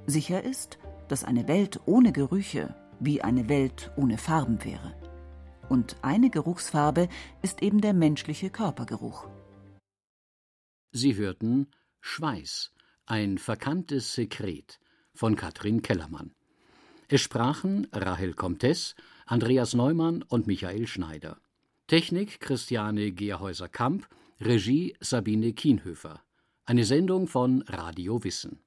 Sicher 0.06 0.43
ist, 0.43 0.80
dass 1.08 1.24
eine 1.24 1.48
Welt 1.48 1.82
ohne 1.86 2.12
Gerüche 2.12 2.76
wie 3.00 3.22
eine 3.22 3.50
Welt 3.50 3.91
ohne 3.98 4.17
Farben 4.17 4.63
wäre. 4.63 4.96
Und 5.69 5.98
eine 6.02 6.30
Geruchsfarbe 6.30 7.10
ist 7.41 7.62
eben 7.62 7.82
der 7.82 7.93
menschliche 7.93 8.50
Körpergeruch. 8.50 9.28
Sie 10.91 11.15
hörten 11.15 11.67
Schweiß, 12.02 12.72
ein 13.06 13.38
verkanntes 13.38 14.13
Sekret 14.13 14.80
von 15.13 15.36
Katrin 15.36 15.82
Kellermann. 15.82 16.36
Es 17.08 17.22
sprachen 17.22 17.88
Rahel 17.91 18.34
Comtes, 18.34 18.96
Andreas 19.26 19.74
Neumann 19.74 20.24
und 20.24 20.48
Michael 20.48 20.88
Schneider. 20.88 21.39
Technik 21.93 22.39
Christiane 22.39 23.12
Gerhäuser-Kamp, 23.12 24.08
Regie 24.41 24.95
Sabine 24.99 25.53
Kienhöfer. 25.53 26.23
Eine 26.65 26.86
Sendung 26.86 27.27
von 27.27 27.62
Radio 27.67 28.23
Wissen. 28.23 28.62